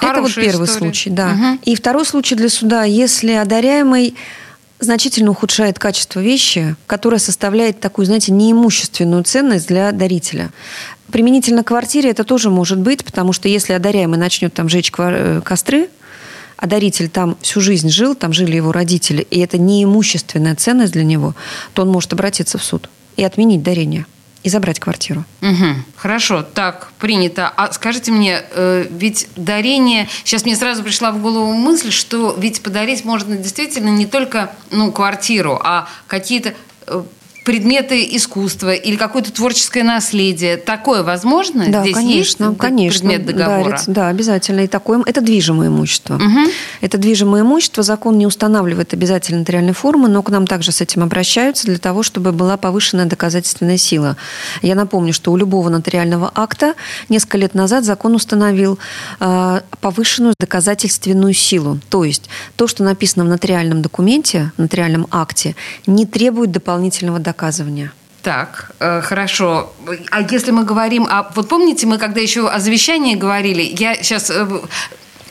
Это 0.00 0.06
вот 0.06 0.30
Хорошая 0.32 0.44
первый 0.46 0.64
история. 0.66 0.78
случай, 0.86 1.10
да. 1.10 1.28
Мгм. 1.28 1.60
И 1.64 1.74
второй 1.76 2.06
случай 2.06 2.34
для 2.34 2.48
суда, 2.48 2.84
если 2.84 3.32
одаряемый 3.32 4.14
значительно 4.82 5.30
ухудшает 5.30 5.78
качество 5.78 6.20
вещи, 6.20 6.76
которая 6.86 7.20
составляет 7.20 7.80
такую, 7.80 8.06
знаете, 8.06 8.32
неимущественную 8.32 9.24
ценность 9.24 9.68
для 9.68 9.92
дарителя. 9.92 10.50
Применительно 11.10 11.62
к 11.62 11.68
квартире 11.68 12.10
это 12.10 12.24
тоже 12.24 12.50
может 12.50 12.78
быть, 12.78 13.04
потому 13.04 13.32
что 13.32 13.48
если 13.48 13.72
одаряемый 13.72 14.18
начнет 14.18 14.52
там 14.54 14.68
жечь 14.68 14.92
э, 14.96 15.40
костры, 15.44 15.88
а 16.56 16.66
даритель 16.66 17.08
там 17.08 17.36
всю 17.40 17.60
жизнь 17.60 17.90
жил, 17.90 18.14
там 18.14 18.32
жили 18.32 18.56
его 18.56 18.72
родители, 18.72 19.26
и 19.30 19.40
это 19.40 19.58
неимущественная 19.58 20.54
ценность 20.54 20.92
для 20.92 21.04
него, 21.04 21.34
то 21.74 21.82
он 21.82 21.88
может 21.88 22.12
обратиться 22.12 22.56
в 22.56 22.64
суд 22.64 22.88
и 23.16 23.24
отменить 23.24 23.62
дарение, 23.62 24.06
и 24.42 24.48
забрать 24.48 24.80
квартиру. 24.80 25.24
Мгм. 25.40 25.84
Хорошо, 25.96 26.42
так, 26.42 26.92
принято. 26.98 27.52
А 27.56 27.72
скажите 27.72 28.10
мне, 28.10 28.42
э, 28.50 28.86
ведь 28.90 29.28
дарение... 29.36 30.08
Сейчас 30.24 30.44
мне 30.44 30.56
сразу 30.56 30.82
пришла 30.82 31.12
в 31.12 31.20
голову 31.22 31.52
мысль, 31.52 31.90
что 31.90 32.34
ведь 32.36 32.62
подарить 32.62 33.04
можно 33.04 33.36
действительно 33.36 33.90
не 33.90 34.06
только 34.06 34.50
ну, 34.70 34.90
квартиру, 34.90 35.60
а 35.62 35.88
какие-то 36.06 36.54
э, 36.86 37.02
предметы 37.44 38.04
искусства 38.16 38.72
или 38.74 38.96
какое-то 38.96 39.32
творческое 39.32 39.82
наследие. 39.82 40.56
Такое 40.56 41.02
возможно? 41.02 41.66
Да, 41.68 41.82
Здесь 41.82 41.94
конечно, 41.94 42.44
есть 42.44 42.58
конечно. 42.58 43.08
предмет 43.08 43.26
договора? 43.26 43.70
дарится, 43.70 43.90
да, 43.90 44.08
обязательно. 44.08 44.60
И 44.60 44.66
такое, 44.66 45.02
это 45.06 45.20
движимое 45.20 45.68
имущество. 45.68 46.14
Мгм. 46.14 46.46
Это 46.80 46.98
движимое 46.98 47.42
имущество. 47.42 47.82
Закон 47.82 48.18
не 48.18 48.26
устанавливает 48.26 48.94
обязательно 48.94 49.40
нотариальной 49.40 49.72
формы, 49.72 50.08
но 50.08 50.22
к 50.22 50.30
нам 50.30 50.46
также 50.46 50.72
с 50.72 50.80
этим 50.80 51.02
обращаются 51.02 51.66
для 51.66 51.78
того, 51.78 52.02
чтобы 52.02 52.32
была 52.32 52.56
повышенная 52.56 53.06
доказательственная 53.06 53.76
сила. 53.76 54.16
Я 54.62 54.74
напомню, 54.74 55.12
что 55.12 55.32
у 55.32 55.36
любого 55.36 55.68
нотариального 55.68 56.30
акта 56.34 56.74
несколько 57.08 57.38
лет 57.38 57.54
назад 57.54 57.84
закон 57.84 58.14
установил 58.14 58.78
э, 59.20 59.60
повышенную 59.80 60.34
доказательственную 60.38 61.34
силу. 61.34 61.80
То 61.88 62.04
есть 62.04 62.28
то, 62.56 62.66
что 62.66 62.84
написано 62.84 63.24
в 63.24 63.28
нотариальном 63.28 63.82
документе, 63.82 64.52
в 64.56 64.60
нотариальном 64.60 65.06
акте, 65.10 65.56
не 65.86 66.06
требует 66.06 66.52
дополнительного 66.52 67.18
доказывания. 67.32 67.90
Так, 68.22 68.70
э, 68.78 69.00
хорошо. 69.00 69.72
А 70.10 70.20
если 70.20 70.52
мы 70.52 70.64
говорим 70.64 71.06
о... 71.10 71.22
Вот 71.34 71.48
помните, 71.48 71.86
мы 71.86 71.98
когда 71.98 72.20
еще 72.20 72.48
о 72.48 72.60
завещании 72.60 73.16
говорили, 73.16 73.62
я 73.62 73.94
сейчас... 73.94 74.30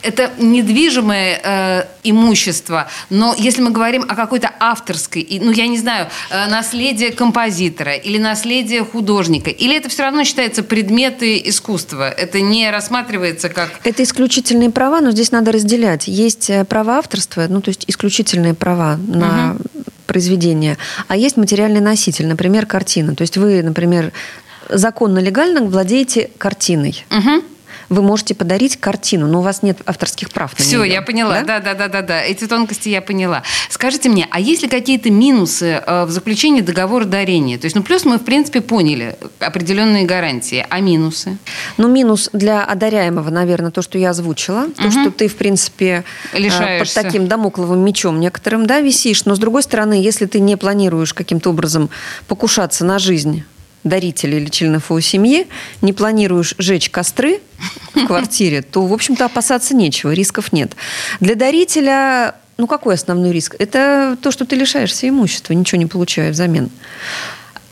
это 0.02 0.30
недвижимое 0.38 1.40
э, 1.42 1.84
имущество, 2.02 2.88
но 3.10 3.34
если 3.38 3.62
мы 3.62 3.70
говорим 3.70 4.04
о 4.08 4.14
какой-то 4.14 4.50
авторской, 4.58 5.40
ну, 5.40 5.52
я 5.52 5.68
не 5.68 5.78
знаю, 5.78 6.08
э, 6.30 6.50
наследие 6.50 7.12
композитора 7.12 7.94
или 7.94 8.18
наследие 8.18 8.84
художника, 8.84 9.50
или 9.50 9.76
это 9.76 9.88
все 9.88 10.02
равно 10.02 10.24
считается 10.24 10.62
предметы 10.62 11.40
искусства? 11.44 12.10
Это 12.10 12.40
не 12.40 12.70
рассматривается 12.70 13.48
как... 13.48 13.70
Это 13.84 14.02
исключительные 14.02 14.70
права, 14.70 15.00
но 15.00 15.12
здесь 15.12 15.32
надо 15.32 15.52
разделять. 15.52 16.08
Есть 16.08 16.50
э, 16.50 16.64
право 16.64 16.94
авторства, 16.94 17.46
ну, 17.48 17.60
то 17.60 17.70
есть 17.70 17.84
исключительные 17.86 18.54
права 18.54 18.96
на 18.96 19.56
произведение, 20.12 20.76
а 21.08 21.16
есть 21.16 21.38
материальный 21.38 21.80
носитель, 21.80 22.26
например, 22.26 22.66
картина. 22.66 23.14
То 23.14 23.22
есть 23.22 23.38
вы, 23.38 23.62
например, 23.62 24.12
законно, 24.68 25.20
легально 25.20 25.62
владеете 25.62 26.28
картиной. 26.36 27.06
Мгм. 27.08 27.42
Вы 27.92 28.02
можете 28.02 28.34
подарить 28.34 28.76
картину, 28.78 29.28
но 29.28 29.40
у 29.40 29.42
вас 29.42 29.62
нет 29.62 29.78
авторских 29.86 30.30
прав 30.30 30.58
на 30.58 30.64
Все, 30.64 30.82
нее, 30.82 30.94
я 30.94 31.02
поняла. 31.02 31.42
да? 31.42 31.60
Да, 31.60 31.60
да, 31.60 31.74
да, 31.74 31.88
да, 31.88 32.02
да. 32.02 32.22
Эти 32.22 32.46
тонкости 32.46 32.88
я 32.88 33.02
поняла. 33.02 33.42
Скажите 33.68 34.08
мне, 34.08 34.26
а 34.30 34.40
есть 34.40 34.62
ли 34.62 34.68
какие-то 34.68 35.10
минусы 35.10 35.82
э, 35.86 36.04
в 36.04 36.10
заключении 36.10 36.62
договора 36.62 37.04
дарения? 37.04 37.58
То 37.58 37.66
есть, 37.66 37.76
ну, 37.76 37.82
плюс 37.82 38.04
мы, 38.04 38.18
в 38.18 38.24
принципе, 38.24 38.60
поняли 38.60 39.16
определенные 39.38 40.04
гарантии. 40.04 40.66
А 40.68 40.80
минусы? 40.80 41.36
Ну, 41.76 41.88
минус 41.88 42.30
для 42.32 42.64
одаряемого, 42.64 43.30
наверное, 43.30 43.70
то, 43.70 43.82
что 43.82 43.98
я 43.98 44.10
озвучила. 44.10 44.68
То, 44.76 44.90
что 44.90 45.10
ты, 45.10 45.28
в 45.28 45.36
принципе, 45.36 46.04
э, 46.32 46.32
под 46.32 46.40
Лишаешься. 46.40 47.02
таким 47.02 47.28
домокловым 47.28 47.84
мечом 47.84 48.18
некоторым, 48.20 48.66
да, 48.66 48.80
висишь. 48.80 49.24
Но, 49.26 49.34
с 49.34 49.38
другой 49.38 49.62
стороны, 49.62 49.94
если 49.94 50.26
ты 50.26 50.40
не 50.40 50.56
планируешь 50.56 51.12
каким-то 51.12 51.50
образом 51.50 51.90
покушаться 52.26 52.84
на 52.84 52.98
жизнь 52.98 53.44
дарителя 53.84 54.38
или 54.38 54.48
членов 54.48 54.90
его 54.90 55.00
семьи, 55.00 55.46
не 55.80 55.92
планируешь 55.92 56.54
жечь 56.58 56.90
костры 56.90 57.40
в 57.94 58.06
квартире, 58.06 58.62
то, 58.62 58.86
в 58.86 58.92
общем-то, 58.92 59.24
опасаться 59.24 59.74
нечего, 59.74 60.12
рисков 60.12 60.52
нет. 60.52 60.76
Для 61.20 61.34
дарителя, 61.34 62.36
ну, 62.56 62.66
какой 62.66 62.94
основной 62.94 63.32
риск? 63.32 63.56
Это 63.58 64.16
то, 64.20 64.30
что 64.30 64.44
ты 64.44 64.56
лишаешься 64.56 65.08
имущества, 65.08 65.52
ничего 65.52 65.78
не 65.78 65.86
получая 65.86 66.32
взамен. 66.32 66.70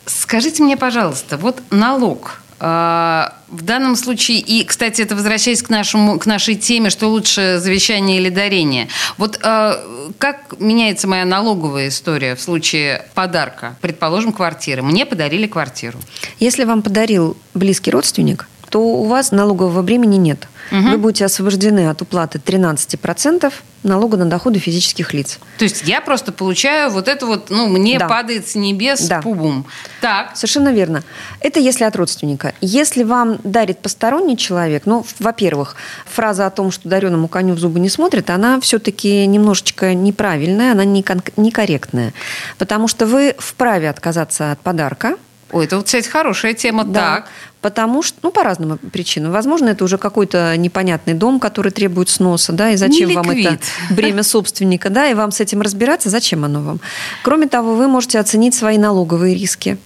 Скажите 0.05 0.63
мне, 0.63 0.77
пожалуйста, 0.77 1.37
вот 1.37 1.61
налог 1.69 2.40
в 2.61 3.63
данном 3.63 3.95
случае, 3.95 4.37
и, 4.37 4.63
кстати, 4.63 5.01
это 5.01 5.15
возвращаясь 5.15 5.63
к, 5.63 5.69
нашему, 5.69 6.19
к 6.19 6.27
нашей 6.27 6.53
теме, 6.53 6.91
что 6.91 7.07
лучше 7.07 7.57
завещание 7.57 8.17
или 8.19 8.29
дарение. 8.29 8.87
Вот 9.17 9.39
э, 9.41 10.11
как 10.19 10.59
меняется 10.59 11.07
моя 11.07 11.25
налоговая 11.25 11.87
история 11.87 12.35
в 12.35 12.41
случае 12.41 13.05
подарка? 13.15 13.75
Предположим, 13.81 14.31
квартиры. 14.31 14.83
Мне 14.83 15.07
подарили 15.07 15.47
квартиру. 15.47 15.97
Если 16.39 16.63
вам 16.63 16.83
подарил 16.83 17.35
близкий 17.55 17.89
родственник, 17.89 18.47
то 18.71 18.79
у 18.79 19.03
вас 19.03 19.31
налогового 19.31 19.81
бремени 19.81 20.15
нет. 20.15 20.47
Вы 20.71 20.97
будете 20.97 21.25
освобождены 21.25 21.89
от 21.89 22.01
уплаты 22.01 22.39
13% 22.39 23.51
налога 23.83 24.15
на 24.15 24.25
доходы 24.29 24.59
физических 24.59 25.13
лиц. 25.13 25.39
То 25.57 25.65
есть 25.65 25.83
я 25.85 25.99
просто 25.99 26.31
получаю 26.31 26.89
вот 26.91 27.07
это 27.09 27.25
вот, 27.25 27.49
ну, 27.49 27.67
мне 27.67 27.99
Да. 27.99 28.07
падает 28.07 28.47
с 28.47 28.55
небес 28.55 29.01
Да. 29.07 29.21
пубум. 29.21 29.65
Так, 29.99 30.37
Совершенно 30.37 30.69
верно. 30.69 31.03
Это 31.41 31.59
если 31.59 31.83
от 31.83 31.95
родственника. 31.97 32.53
Если 32.61 33.03
вам 33.03 33.39
дарит 33.43 33.79
посторонний 33.79 34.37
человек, 34.37 34.83
ну, 34.85 35.05
во-первых, 35.19 35.75
фраза 36.05 36.45
о 36.45 36.49
том, 36.51 36.71
что 36.71 36.87
дареному 36.87 37.27
коню 37.27 37.55
в 37.55 37.59
зубы 37.59 37.79
не 37.81 37.89
смотрит, 37.89 38.29
она 38.29 38.61
все-таки 38.61 39.25
немножечко 39.25 39.93
неправильная, 39.93 40.71
она 40.71 40.85
некорректная. 40.85 42.13
Потому 42.57 42.87
что 42.87 43.05
вы 43.05 43.35
вправе 43.37 43.89
отказаться 43.89 44.51
от 44.53 44.59
подарка, 44.61 45.15
ой, 45.51 45.65
это 45.65 45.77
вот, 45.77 45.85
кстати, 45.85 46.07
хорошая 46.07 46.53
тема. 46.53 46.83
Да, 46.83 47.15
Так. 47.15 47.27
Потому 47.61 48.01
что, 48.01 48.17
ну, 48.23 48.31
по 48.31 48.43
разным 48.43 48.79
причинам. 48.79 49.31
Возможно, 49.31 49.69
это 49.69 49.83
уже 49.83 49.99
какой-то 49.99 50.57
непонятный 50.57 51.13
дом, 51.13 51.39
который 51.39 51.71
требует 51.71 52.09
сноса, 52.09 52.53
да, 52.53 52.71
и 52.71 52.75
зачем 52.75 53.09
Не 53.09 53.15
вам 53.15 53.29
это 53.29 53.59
бремя 53.91 54.23
собственника, 54.23 54.89
да, 54.89 55.07
и 55.07 55.13
вам 55.13 55.31
с 55.31 55.39
этим 55.39 55.61
разбираться, 55.61 56.09
зачем 56.09 56.43
оно 56.43 56.61
вам. 56.61 56.79
Кроме 57.23 57.47
того, 57.47 57.75
вы 57.75 57.87
можете 57.87 58.19
оценить 58.19 58.55
свои 58.55 58.79
налоговые 58.79 59.35
риски. 59.35 59.77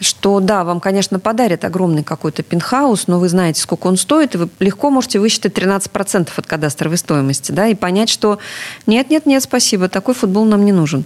Что 0.00 0.40
да, 0.40 0.64
вам, 0.64 0.80
конечно, 0.80 1.18
подарят 1.18 1.64
огромный 1.64 2.02
какой-то 2.02 2.42
пентхаус, 2.42 3.06
но 3.06 3.18
вы 3.18 3.28
знаете, 3.28 3.60
сколько 3.60 3.86
он 3.86 3.96
стоит, 3.96 4.34
и 4.34 4.38
вы 4.38 4.48
легко 4.58 4.90
можете 4.90 5.18
высчитать 5.18 5.52
13% 5.52 6.28
от 6.36 6.46
кадастровой 6.46 6.98
стоимости, 6.98 7.52
да, 7.52 7.66
и 7.66 7.74
понять, 7.74 8.08
что 8.08 8.38
нет, 8.86 9.10
нет, 9.10 9.26
нет, 9.26 9.42
спасибо, 9.42 9.88
такой 9.88 10.14
футбол 10.14 10.44
нам 10.44 10.64
не 10.64 10.72
нужен. 10.72 11.04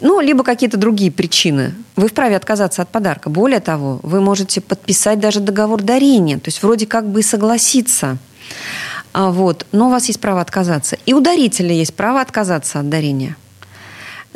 Ну, 0.00 0.20
либо 0.20 0.44
какие-то 0.44 0.76
другие 0.76 1.10
причины. 1.10 1.74
Вы 1.96 2.08
вправе 2.08 2.36
отказаться 2.36 2.82
от 2.82 2.88
подарка. 2.88 3.30
Более 3.30 3.60
того, 3.60 4.00
вы 4.02 4.20
можете 4.20 4.60
подписать 4.60 5.20
даже 5.20 5.40
договор 5.40 5.82
дарения, 5.82 6.36
то 6.38 6.48
есть 6.48 6.62
вроде 6.62 6.86
как 6.86 7.08
бы 7.08 7.20
и 7.20 7.22
согласиться. 7.22 8.18
А, 9.12 9.30
Вот. 9.30 9.66
Но 9.72 9.88
у 9.88 9.90
вас 9.90 10.06
есть 10.06 10.20
право 10.20 10.42
отказаться. 10.42 10.98
И 11.06 11.14
у 11.14 11.20
дарителя 11.20 11.72
есть 11.72 11.94
право 11.94 12.20
отказаться 12.20 12.80
от 12.80 12.90
дарения. 12.90 13.36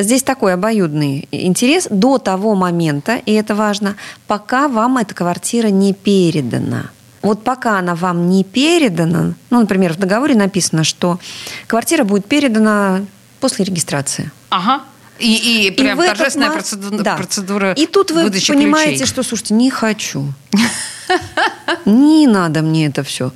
Здесь 0.03 0.23
такой 0.23 0.55
обоюдный 0.55 1.29
интерес 1.31 1.87
до 1.91 2.19
того 2.19 2.55
момента, 2.55 3.17
и 3.27 3.33
это 3.33 3.55
важно, 3.55 3.97
пока 4.27 4.69
вам 4.69 4.99
эта 4.99 5.15
квартира 5.15 5.69
не 5.69 5.93
передана. 5.93 6.87
Вот 7.23 7.45
пока 7.45 7.79
она 7.79 7.95
вам 7.95 8.31
не 8.31 8.45
передана, 8.45 9.35
ну, 9.51 9.61
например, 9.61 9.93
в 9.93 9.97
договоре 9.97 10.35
написано, 10.35 10.85
что 10.85 11.19
квартира 11.67 12.05
будет 12.05 12.25
передана 12.27 13.03
после 13.41 13.65
регистрации. 13.67 14.31
Ага. 14.49 14.83
И, 15.19 15.67
и 15.67 15.71
прям 15.71 16.01
этот 16.01 16.17
торжественная 16.17 16.49
ма- 16.49 16.55
процедура, 16.55 17.03
Да. 17.03 17.17
процедура 17.17 17.73
И 17.75 17.87
тут 17.87 18.11
вы 18.11 18.31
понимаете, 18.31 18.91
ключей. 18.93 19.07
что, 19.07 19.23
слушайте, 19.23 19.53
не 19.53 19.69
хочу. 19.71 20.33
Не 21.85 22.27
надо 22.27 22.63
мне 22.63 22.87
это 22.87 23.03
все. 23.03 23.33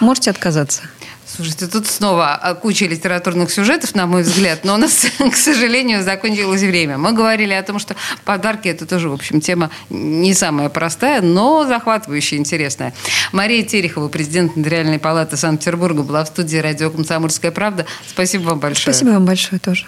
Можете 0.00 0.30
отказаться. 0.30 0.82
Слушайте, 1.28 1.66
тут 1.66 1.86
снова 1.86 2.58
куча 2.62 2.86
литературных 2.86 3.50
сюжетов, 3.50 3.94
на 3.94 4.06
мой 4.06 4.22
взгляд, 4.22 4.60
но 4.64 4.74
у 4.74 4.76
нас, 4.76 5.06
к 5.18 5.36
сожалению, 5.36 6.02
закончилось 6.02 6.62
время. 6.62 6.98
Мы 6.98 7.12
говорили 7.12 7.52
о 7.52 7.62
том, 7.62 7.78
что 7.78 7.96
подарки– 8.24 8.68
это 8.76 8.86
тоже, 8.86 9.08
в 9.08 9.12
общем, 9.12 9.40
тема 9.40 9.70
не 9.90 10.34
самая 10.34 10.68
простая, 10.68 11.20
но 11.20 11.66
захватывающая, 11.66 12.38
интересная. 12.38 12.94
Мария 13.32 13.64
Терехова, 13.64 14.08
президент 14.08 14.56
Нотариальной 14.56 14.98
палаты 14.98 15.36
Санкт-Петербурга, 15.36 16.02
была 16.02 16.24
в 16.24 16.28
студии 16.28 16.58
радио 16.58 16.90
«Комсомольская 16.90 17.50
правда». 17.50 17.86
Спасибо 18.08 18.50
вам 18.50 18.60
большое. 18.60 18.94
Спасибо 18.94 19.10
вам 19.10 19.24
большое 19.24 19.58
тоже. 19.58 19.86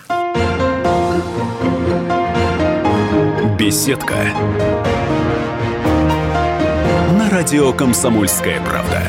Беседка. 3.59 4.17
На 7.17 7.31
радио 7.31 7.73
«Комсомольская 7.73 8.61
правда». 8.61 9.03